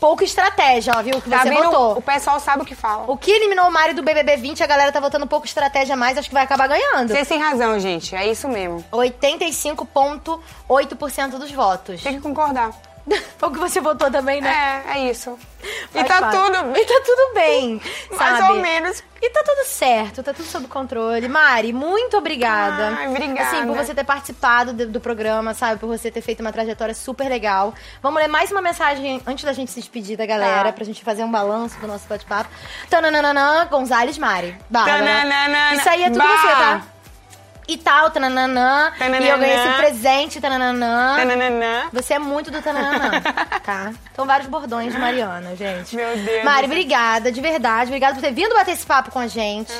[0.00, 1.20] Pouca estratégia, ó, viu?
[1.20, 1.64] Que Tá você vendo?
[1.64, 1.98] votou.
[1.98, 3.04] O pessoal sabe o que fala.
[3.06, 6.16] O que eliminou o Mário do BBB 20, a galera tá votando pouco estratégia mais,
[6.16, 7.08] acho que vai acabar ganhando.
[7.08, 8.16] Vocês têm razão, gente.
[8.16, 8.82] É isso mesmo.
[8.90, 12.02] 85,8% dos votos.
[12.02, 12.70] Tem que concordar.
[13.38, 14.82] Foi o que você votou também, né?
[14.86, 15.38] É, é isso.
[15.94, 16.36] E tá parte.
[16.36, 17.80] tudo E tá tudo bem,
[18.16, 18.52] Mais sabe?
[18.52, 19.02] ou menos.
[19.22, 21.28] E tá tudo certo, tá tudo sob controle.
[21.28, 22.96] Mari, muito obrigada.
[22.96, 23.42] Ai, obrigada.
[23.58, 25.78] Assim, por você ter participado do, do programa, sabe?
[25.78, 27.74] Por você ter feito uma trajetória super legal.
[28.02, 30.72] Vamos ler mais uma mensagem antes da gente se despedir da galera, Tá.
[30.72, 32.48] pra gente fazer um balanço do nosso bate-papo.
[32.88, 34.56] Tananana, Gonzales Mari.
[34.70, 34.98] Bárbara.
[34.98, 36.28] Tananana, Isso aí é tudo bah.
[36.38, 36.82] você, tá?
[37.70, 38.92] E tal, tananana.
[38.98, 41.14] E eu ganhei esse presente, tananana.
[41.16, 41.84] Tananana.
[41.92, 43.20] Você é muito do tananana,
[43.64, 43.92] tá?
[44.16, 45.94] São vários bordões de Mariana, gente.
[45.94, 47.84] Meu Deus Mari, obrigada, de verdade.
[47.90, 49.72] Obrigada por ter vindo bater esse papo com a gente.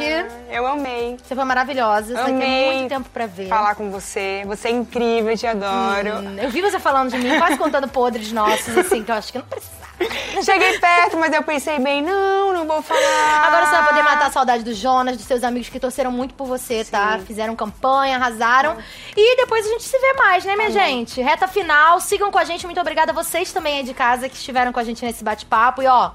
[0.49, 1.17] Eu amei.
[1.21, 2.15] Você foi maravilhosa.
[2.15, 3.49] Você Amei muito tempo pra ver.
[3.49, 4.45] falar com você.
[4.47, 6.21] Você é incrível, eu te adoro.
[6.21, 9.33] Hum, eu vi você falando de mim, quase contando podres nossos, assim, que eu acho
[9.33, 9.90] que não precisava.
[10.43, 13.47] Cheguei perto, mas eu pensei bem, não, não vou falar.
[13.47, 16.35] Agora você vai poder matar a saudade do Jonas, dos seus amigos que torceram muito
[16.35, 17.19] por você, tá?
[17.27, 18.79] Fizeram campanha, arrasaram.
[19.17, 21.21] E depois a gente se vê mais, né, minha gente?
[21.21, 22.65] Reta final, sigam com a gente.
[22.65, 25.83] Muito obrigada a vocês também aí de casa que estiveram com a gente nesse bate-papo.
[25.83, 26.13] E ó,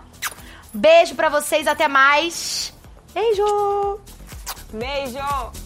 [0.74, 2.74] beijo pra vocês, até mais.
[3.14, 4.00] Beijo!
[4.74, 5.65] Beijo!